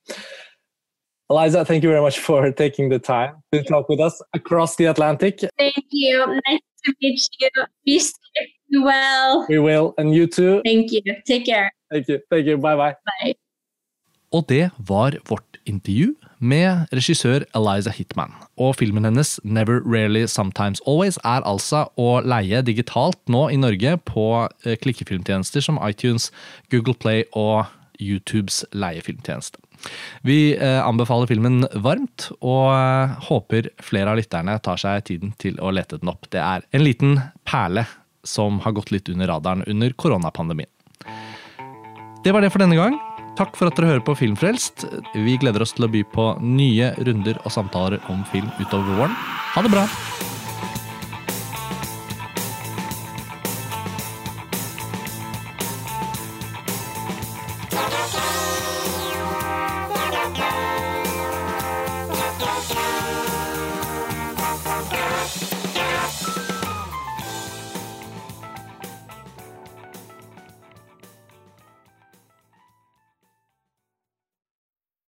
eliza 1.31 1.64
thank 1.64 1.83
you 1.85 1.88
very 1.90 2.00
much 2.02 2.18
for 2.18 2.50
taking 2.64 2.88
the 2.88 2.98
time 2.98 3.37
to 3.52 3.62
talk 3.62 3.88
with 3.88 4.00
us 4.00 4.20
across 4.35 4.74
the 4.76 4.87
atlantic 4.87 5.38
Thank 5.59 5.85
you. 5.90 6.18
Nice 6.48 6.61
to 6.85 6.94
meet 7.00 7.20
you. 7.40 7.48
Be 7.85 7.98
safe. 7.98 8.14
Be 8.70 8.78
well. 8.78 9.46
we 9.48 9.59
will 9.59 9.94
and 9.98 10.14
you 10.14 10.26
too 10.26 10.62
Thank 10.64 10.90
you. 10.92 11.00
Take 11.26 11.46
care. 11.46 11.70
Thank 11.90 12.09
you 12.09 12.18
thank 12.31 12.46
you 12.46 12.57
bye 12.57 12.77
bye 12.77 12.94
Bye. 13.09 13.37
Og 14.33 14.44
det 14.48 14.70
var 14.77 15.16
vårt 15.29 15.57
intervju 15.68 16.12
med 16.38 16.90
regissør 16.92 17.46
Eliza 17.57 17.90
Hitman. 17.90 18.35
Og 18.61 18.77
filmen 18.77 19.07
hennes 19.09 19.38
Never 19.44 19.81
Rarely 19.81 20.27
Sometimes 20.29 20.83
Always 20.87 21.16
er 21.24 21.46
altså 21.48 21.87
å 21.96 22.20
leie 22.20 22.61
digitalt 22.62 23.20
nå 23.33 23.46
i 23.55 23.57
Norge 23.61 23.96
på 24.09 24.27
eh, 24.64 24.77
klikkefilmtjenester 24.77 25.64
som 25.64 25.81
iTunes, 25.85 26.29
Google 26.70 26.94
Play 26.94 27.24
og 27.33 27.72
YouTubes 27.98 28.62
leiefilmtjeneste. 28.77 29.59
Vi 30.27 30.53
eh, 30.55 30.81
anbefaler 30.83 31.31
filmen 31.31 31.62
varmt, 31.81 32.29
og 32.42 32.74
eh, 32.74 33.16
håper 33.31 33.70
flere 33.83 34.12
av 34.12 34.20
lytterne 34.20 34.59
tar 34.62 34.81
seg 34.81 35.07
tiden 35.09 35.33
til 35.40 35.57
å 35.62 35.72
lete 35.74 36.01
den 36.03 36.12
opp. 36.12 36.29
Det 36.31 36.42
er 36.42 36.66
en 36.74 36.85
liten 36.85 37.16
perle 37.48 37.87
som 38.27 38.61
har 38.64 38.74
gått 38.77 38.92
litt 38.92 39.09
under 39.09 39.31
radaren 39.31 39.64
under 39.70 39.94
koronapandemien. 39.96 40.70
Det 42.24 42.35
var 42.35 42.42
det 42.42 42.50
for 42.50 42.62
denne 42.62 42.78
gang. 42.78 42.98
Takk 43.38 43.54
for 43.54 43.70
at 43.70 43.76
dere 43.78 43.92
hører 43.92 44.02
på 44.07 44.16
Filmfrelst. 44.18 44.87
Vi 45.14 45.37
gleder 45.38 45.62
oss 45.62 45.76
til 45.76 45.87
å 45.87 45.92
by 45.92 46.02
på 46.11 46.33
nye 46.42 46.90
runder 47.07 47.38
og 47.44 47.54
samtaler 47.54 48.02
om 48.11 48.24
film 48.33 48.50
utover 48.59 48.98
våren. 48.98 49.14
Ha 49.54 49.62
det 49.62 49.70
bra! 49.72 49.87